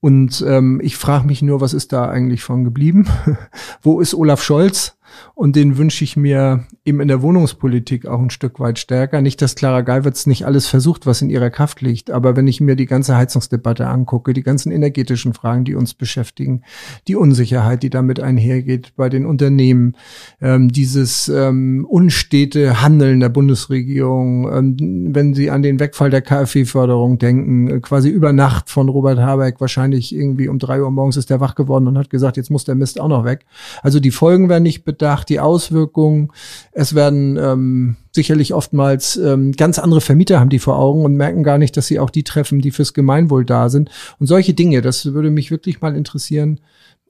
Und 0.00 0.44
ähm, 0.46 0.80
ich 0.82 0.96
frage 0.96 1.26
mich 1.26 1.42
nur, 1.42 1.60
was 1.60 1.72
ist 1.72 1.92
da 1.92 2.08
eigentlich 2.08 2.42
von 2.42 2.64
geblieben? 2.64 3.08
Wo 3.82 4.00
ist 4.00 4.14
Olaf 4.14 4.42
Scholz? 4.42 4.96
Und 5.38 5.54
den 5.54 5.78
wünsche 5.78 6.02
ich 6.02 6.16
mir 6.16 6.64
eben 6.84 6.98
in 6.98 7.06
der 7.06 7.22
Wohnungspolitik 7.22 8.06
auch 8.06 8.18
ein 8.18 8.30
Stück 8.30 8.58
weit 8.58 8.76
stärker. 8.80 9.20
Nicht, 9.20 9.40
dass 9.40 9.54
Clara 9.54 9.82
Geiwitz 9.82 10.26
nicht 10.26 10.44
alles 10.44 10.66
versucht, 10.66 11.06
was 11.06 11.22
in 11.22 11.30
ihrer 11.30 11.48
Kraft 11.48 11.80
liegt. 11.80 12.10
Aber 12.10 12.34
wenn 12.34 12.48
ich 12.48 12.60
mir 12.60 12.74
die 12.74 12.86
ganze 12.86 13.16
Heizungsdebatte 13.16 13.86
angucke, 13.86 14.32
die 14.32 14.42
ganzen 14.42 14.72
energetischen 14.72 15.34
Fragen, 15.34 15.62
die 15.62 15.76
uns 15.76 15.94
beschäftigen, 15.94 16.62
die 17.06 17.14
Unsicherheit, 17.14 17.84
die 17.84 17.88
damit 17.88 18.18
einhergeht 18.18 18.94
bei 18.96 19.08
den 19.08 19.26
Unternehmen, 19.26 19.94
ähm, 20.40 20.72
dieses 20.72 21.28
ähm, 21.28 21.86
unstete 21.88 22.82
Handeln 22.82 23.20
der 23.20 23.28
Bundesregierung, 23.28 24.52
ähm, 24.52 25.14
wenn 25.14 25.34
Sie 25.34 25.52
an 25.52 25.62
den 25.62 25.78
Wegfall 25.78 26.10
der 26.10 26.22
KfW-Förderung 26.22 27.18
denken, 27.18 27.70
äh, 27.70 27.78
quasi 27.78 28.08
über 28.08 28.32
Nacht 28.32 28.70
von 28.70 28.88
Robert 28.88 29.20
Habeck, 29.20 29.60
wahrscheinlich 29.60 30.12
irgendwie 30.12 30.48
um 30.48 30.58
drei 30.58 30.82
Uhr 30.82 30.90
morgens 30.90 31.16
ist 31.16 31.30
er 31.30 31.38
wach 31.38 31.54
geworden 31.54 31.86
und 31.86 31.96
hat 31.96 32.10
gesagt, 32.10 32.36
jetzt 32.36 32.50
muss 32.50 32.64
der 32.64 32.74
Mist 32.74 33.00
auch 33.00 33.06
noch 33.06 33.24
weg. 33.24 33.46
Also 33.84 34.00
die 34.00 34.10
Folgen 34.10 34.48
werden 34.48 34.64
nicht 34.64 34.84
bedacht, 34.84 35.27
die 35.28 35.40
Auswirkungen. 35.40 36.30
Es 36.72 36.94
werden 36.94 37.36
ähm, 37.36 37.96
sicherlich 38.12 38.54
oftmals 38.54 39.16
ähm, 39.16 39.52
ganz 39.52 39.78
andere 39.78 40.00
Vermieter 40.00 40.40
haben 40.40 40.50
die 40.50 40.58
vor 40.58 40.78
Augen 40.78 41.04
und 41.04 41.16
merken 41.16 41.42
gar 41.42 41.58
nicht, 41.58 41.76
dass 41.76 41.86
sie 41.86 42.00
auch 42.00 42.10
die 42.10 42.24
treffen, 42.24 42.60
die 42.60 42.70
fürs 42.70 42.94
Gemeinwohl 42.94 43.44
da 43.44 43.68
sind. 43.68 43.90
Und 44.18 44.26
solche 44.26 44.54
Dinge, 44.54 44.82
das 44.82 45.12
würde 45.12 45.30
mich 45.30 45.50
wirklich 45.50 45.80
mal 45.80 45.96
interessieren, 45.96 46.60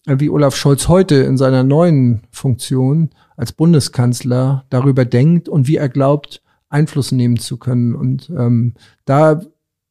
äh, 0.06 0.16
wie 0.18 0.30
Olaf 0.30 0.56
Scholz 0.56 0.88
heute 0.88 1.16
in 1.16 1.36
seiner 1.36 1.64
neuen 1.64 2.22
Funktion 2.30 3.10
als 3.36 3.52
Bundeskanzler 3.52 4.64
darüber 4.70 5.04
denkt 5.04 5.48
und 5.48 5.68
wie 5.68 5.76
er 5.76 5.88
glaubt, 5.88 6.42
Einfluss 6.68 7.12
nehmen 7.12 7.38
zu 7.38 7.56
können. 7.56 7.94
Und 7.94 8.30
ähm, 8.30 8.74
da 9.04 9.40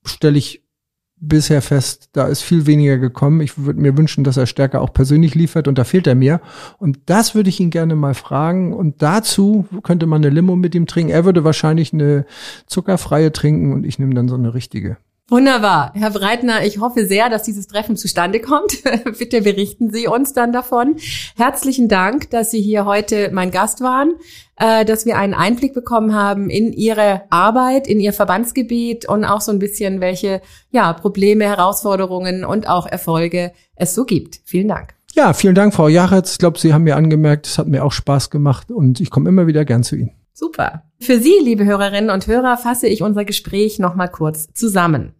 stelle 0.05 0.37
ich 0.37 0.66
bisher 1.19 1.61
fest, 1.61 2.09
da 2.13 2.27
ist 2.27 2.41
viel 2.41 2.65
weniger 2.65 2.97
gekommen. 2.97 3.41
Ich 3.41 3.57
würde 3.57 3.79
mir 3.79 3.97
wünschen, 3.97 4.23
dass 4.23 4.37
er 4.37 4.45
stärker 4.45 4.81
auch 4.81 4.93
persönlich 4.93 5.35
liefert 5.35 5.67
und 5.67 5.77
da 5.77 5.83
fehlt 5.83 6.07
er 6.07 6.15
mir. 6.15 6.41
Und 6.77 6.99
das 7.07 7.35
würde 7.35 7.49
ich 7.49 7.59
ihn 7.59 7.71
gerne 7.71 7.95
mal 7.95 8.13
fragen. 8.13 8.73
Und 8.73 9.01
dazu 9.01 9.65
könnte 9.83 10.05
man 10.05 10.23
eine 10.23 10.33
Limo 10.33 10.55
mit 10.55 10.75
ihm 10.75 10.85
trinken. 10.85 11.11
Er 11.11 11.25
würde 11.25 11.43
wahrscheinlich 11.43 11.93
eine 11.93 12.25
zuckerfreie 12.67 13.31
trinken 13.31 13.73
und 13.73 13.85
ich 13.85 13.99
nehme 13.99 14.13
dann 14.13 14.27
so 14.27 14.35
eine 14.35 14.53
richtige. 14.53 14.97
Wunderbar. 15.29 15.91
Herr 15.93 16.11
Breitner, 16.11 16.63
ich 16.63 16.79
hoffe 16.79 17.05
sehr, 17.05 17.29
dass 17.29 17.43
dieses 17.43 17.67
Treffen 17.67 17.97
zustande 17.97 18.39
kommt. 18.39 18.81
Bitte 19.19 19.41
berichten 19.41 19.91
Sie 19.91 20.07
uns 20.07 20.31
dann 20.31 20.53
davon. 20.53 20.95
Herzlichen 21.35 21.89
Dank, 21.89 22.29
dass 22.29 22.49
Sie 22.49 22.61
hier 22.61 22.85
heute 22.85 23.29
mein 23.33 23.51
Gast 23.51 23.81
waren, 23.81 24.13
äh, 24.55 24.85
dass 24.85 25.05
wir 25.05 25.17
einen 25.17 25.33
Einblick 25.33 25.73
bekommen 25.73 26.15
haben 26.15 26.49
in 26.49 26.71
Ihre 26.71 27.23
Arbeit, 27.29 27.87
in 27.87 27.99
Ihr 27.99 28.13
Verbandsgebiet 28.13 29.09
und 29.09 29.25
auch 29.25 29.41
so 29.41 29.51
ein 29.51 29.59
bisschen, 29.59 29.99
welche 29.99 30.41
ja, 30.71 30.93
Probleme, 30.93 31.43
Herausforderungen 31.43 32.45
und 32.45 32.69
auch 32.69 32.87
Erfolge 32.87 33.51
es 33.75 33.93
so 33.93 34.05
gibt. 34.05 34.39
Vielen 34.45 34.69
Dank. 34.69 34.93
Ja, 35.13 35.33
vielen 35.33 35.55
Dank, 35.55 35.73
Frau 35.73 35.89
Jachetz. 35.89 36.33
Ich 36.33 36.37
glaube, 36.37 36.57
Sie 36.57 36.73
haben 36.73 36.83
mir 36.83 36.95
angemerkt, 36.95 37.47
es 37.47 37.57
hat 37.57 37.67
mir 37.67 37.83
auch 37.83 37.91
Spaß 37.91 38.29
gemacht 38.29 38.71
und 38.71 39.01
ich 39.01 39.09
komme 39.09 39.27
immer 39.27 39.45
wieder 39.45 39.65
gern 39.65 39.83
zu 39.83 39.97
Ihnen. 39.97 40.11
Super. 40.31 40.83
Für 41.01 41.19
Sie, 41.19 41.33
liebe 41.41 41.65
Hörerinnen 41.65 42.11
und 42.11 42.27
Hörer, 42.27 42.55
fasse 42.57 42.87
ich 42.87 43.01
unser 43.01 43.25
Gespräch 43.25 43.79
nochmal 43.79 44.09
kurz 44.09 44.53
zusammen. 44.53 45.16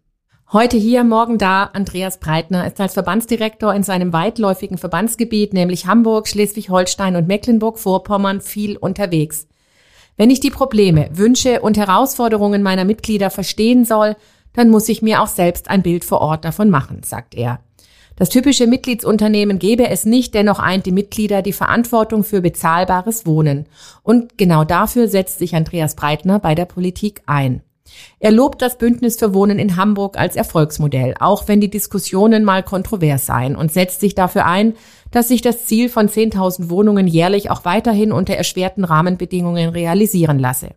Heute 0.53 0.77
hier, 0.77 1.03
morgen 1.03 1.37
da. 1.37 1.65
Andreas 1.73 2.21
Breitner 2.21 2.65
ist 2.65 2.79
als 2.79 2.93
Verbandsdirektor 2.93 3.73
in 3.73 3.83
seinem 3.83 4.13
weitläufigen 4.13 4.77
Verbandsgebiet, 4.77 5.53
nämlich 5.53 5.87
Hamburg, 5.87 6.29
Schleswig-Holstein 6.29 7.17
und 7.17 7.27
Mecklenburg-Vorpommern, 7.27 8.39
viel 8.39 8.77
unterwegs. 8.77 9.49
Wenn 10.15 10.29
ich 10.29 10.39
die 10.39 10.49
Probleme, 10.49 11.09
Wünsche 11.11 11.59
und 11.59 11.75
Herausforderungen 11.75 12.63
meiner 12.63 12.85
Mitglieder 12.85 13.29
verstehen 13.29 13.83
soll, 13.83 14.15
dann 14.53 14.69
muss 14.69 14.87
ich 14.87 15.01
mir 15.01 15.21
auch 15.21 15.27
selbst 15.27 15.69
ein 15.69 15.83
Bild 15.83 16.05
vor 16.05 16.21
Ort 16.21 16.45
davon 16.45 16.69
machen, 16.69 17.03
sagt 17.03 17.35
er. 17.35 17.59
Das 18.15 18.29
typische 18.29 18.67
Mitgliedsunternehmen 18.67 19.59
gebe 19.59 19.89
es 19.89 20.05
nicht, 20.05 20.33
dennoch 20.33 20.59
eint 20.59 20.85
die 20.85 20.93
Mitglieder 20.93 21.41
die 21.41 21.51
Verantwortung 21.51 22.23
für 22.23 22.39
bezahlbares 22.39 23.25
Wohnen. 23.25 23.65
Und 24.01 24.37
genau 24.37 24.63
dafür 24.63 25.09
setzt 25.09 25.39
sich 25.39 25.55
Andreas 25.55 25.95
Breitner 25.97 26.39
bei 26.39 26.55
der 26.55 26.65
Politik 26.65 27.21
ein. 27.25 27.63
Er 28.19 28.31
lobt 28.31 28.61
das 28.61 28.77
Bündnis 28.77 29.17
für 29.17 29.33
Wohnen 29.33 29.59
in 29.59 29.75
Hamburg 29.75 30.17
als 30.17 30.35
Erfolgsmodell, 30.35 31.15
auch 31.19 31.47
wenn 31.47 31.61
die 31.61 31.69
Diskussionen 31.69 32.43
mal 32.43 32.63
kontrovers 32.63 33.25
seien 33.25 33.55
und 33.55 33.71
setzt 33.71 33.99
sich 33.99 34.15
dafür 34.15 34.45
ein, 34.45 34.73
dass 35.11 35.27
sich 35.27 35.41
das 35.41 35.65
Ziel 35.65 35.89
von 35.89 36.09
10.000 36.09 36.69
Wohnungen 36.69 37.07
jährlich 37.07 37.49
auch 37.49 37.65
weiterhin 37.65 38.11
unter 38.11 38.35
erschwerten 38.35 38.83
Rahmenbedingungen 38.83 39.69
realisieren 39.69 40.39
lasse. 40.39 40.69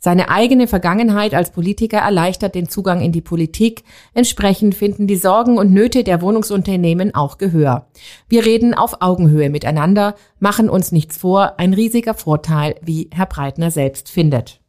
Seine 0.00 0.30
eigene 0.30 0.68
Vergangenheit 0.68 1.34
als 1.34 1.50
Politiker 1.50 1.98
erleichtert 1.98 2.54
den 2.54 2.68
Zugang 2.68 3.00
in 3.00 3.10
die 3.10 3.20
Politik. 3.20 3.82
Entsprechend 4.14 4.76
finden 4.76 5.08
die 5.08 5.16
Sorgen 5.16 5.58
und 5.58 5.72
Nöte 5.72 6.04
der 6.04 6.22
Wohnungsunternehmen 6.22 7.16
auch 7.16 7.36
Gehör. 7.36 7.88
Wir 8.28 8.46
reden 8.46 8.74
auf 8.74 9.02
Augenhöhe 9.02 9.50
miteinander, 9.50 10.14
machen 10.38 10.70
uns 10.70 10.92
nichts 10.92 11.16
vor, 11.16 11.58
ein 11.58 11.74
riesiger 11.74 12.14
Vorteil, 12.14 12.76
wie 12.80 13.10
Herr 13.12 13.26
Breitner 13.26 13.72
selbst 13.72 14.08
findet. 14.08 14.60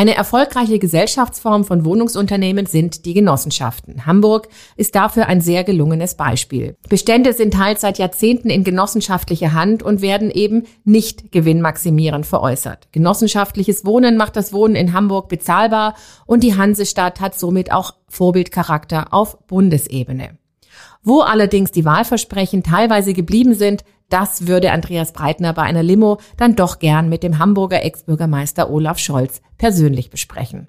Eine 0.00 0.14
erfolgreiche 0.14 0.78
Gesellschaftsform 0.78 1.62
von 1.62 1.84
Wohnungsunternehmen 1.84 2.64
sind 2.64 3.04
die 3.04 3.12
Genossenschaften. 3.12 4.06
Hamburg 4.06 4.48
ist 4.76 4.94
dafür 4.94 5.26
ein 5.26 5.42
sehr 5.42 5.62
gelungenes 5.62 6.14
Beispiel. 6.14 6.74
Bestände 6.88 7.34
sind 7.34 7.52
teils 7.52 7.82
seit 7.82 7.98
Jahrzehnten 7.98 8.48
in 8.48 8.64
genossenschaftlicher 8.64 9.52
Hand 9.52 9.82
und 9.82 10.00
werden 10.00 10.30
eben 10.30 10.62
nicht 10.84 11.32
gewinnmaximierend 11.32 12.24
veräußert. 12.24 12.88
Genossenschaftliches 12.92 13.84
Wohnen 13.84 14.16
macht 14.16 14.36
das 14.36 14.54
Wohnen 14.54 14.74
in 14.74 14.94
Hamburg 14.94 15.28
bezahlbar 15.28 15.94
und 16.24 16.42
die 16.44 16.56
Hansestadt 16.56 17.20
hat 17.20 17.38
somit 17.38 17.70
auch 17.70 17.92
Vorbildcharakter 18.08 19.12
auf 19.12 19.36
Bundesebene. 19.48 20.38
Wo 21.02 21.20
allerdings 21.20 21.72
die 21.72 21.84
Wahlversprechen 21.84 22.62
teilweise 22.62 23.14
geblieben 23.14 23.54
sind, 23.54 23.84
das 24.10 24.46
würde 24.46 24.72
Andreas 24.72 25.12
Breitner 25.12 25.54
bei 25.54 25.62
einer 25.62 25.82
Limo 25.82 26.20
dann 26.36 26.54
doch 26.56 26.78
gern 26.78 27.08
mit 27.08 27.22
dem 27.22 27.38
Hamburger 27.38 27.82
Ex-Bürgermeister 27.82 28.68
Olaf 28.70 28.98
Scholz 28.98 29.40
persönlich 29.56 30.10
besprechen. 30.10 30.68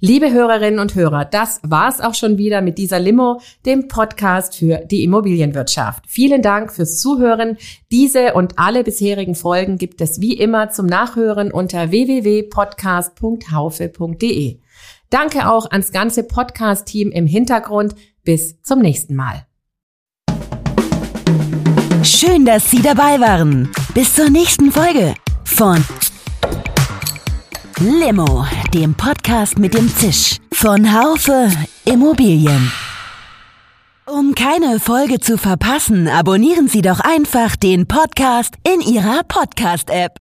Liebe 0.00 0.30
Hörerinnen 0.30 0.80
und 0.80 0.94
Hörer, 0.94 1.24
das 1.24 1.60
war's 1.62 2.02
auch 2.02 2.12
schon 2.12 2.36
wieder 2.36 2.60
mit 2.60 2.76
dieser 2.76 2.98
Limo, 2.98 3.40
dem 3.64 3.88
Podcast 3.88 4.54
für 4.54 4.84
die 4.84 5.02
Immobilienwirtschaft. 5.02 6.04
Vielen 6.06 6.42
Dank 6.42 6.70
fürs 6.72 7.00
Zuhören. 7.00 7.56
Diese 7.90 8.34
und 8.34 8.58
alle 8.58 8.84
bisherigen 8.84 9.34
Folgen 9.34 9.78
gibt 9.78 10.02
es 10.02 10.20
wie 10.20 10.34
immer 10.34 10.68
zum 10.68 10.84
Nachhören 10.84 11.50
unter 11.50 11.90
www.podcast.haufe.de. 11.90 14.58
Danke 15.08 15.48
auch 15.48 15.70
ans 15.70 15.90
ganze 15.90 16.24
Podcast-Team 16.24 17.10
im 17.10 17.26
Hintergrund. 17.26 17.94
Bis 18.24 18.60
zum 18.60 18.80
nächsten 18.80 19.14
Mal. 19.14 19.46
Schön, 22.04 22.44
dass 22.44 22.70
Sie 22.70 22.82
dabei 22.82 23.18
waren. 23.18 23.70
Bis 23.94 24.14
zur 24.14 24.28
nächsten 24.28 24.70
Folge 24.70 25.14
von 25.44 25.82
Limo, 27.80 28.46
dem 28.74 28.94
Podcast 28.94 29.58
mit 29.58 29.72
dem 29.72 29.88
Zisch 29.88 30.36
von 30.52 30.92
Haufe 30.92 31.50
Immobilien. 31.86 32.70
Um 34.04 34.34
keine 34.34 34.80
Folge 34.80 35.18
zu 35.18 35.38
verpassen, 35.38 36.06
abonnieren 36.06 36.68
Sie 36.68 36.82
doch 36.82 37.00
einfach 37.00 37.56
den 37.56 37.88
Podcast 37.88 38.54
in 38.70 38.82
Ihrer 38.82 39.22
Podcast-App. 39.26 40.23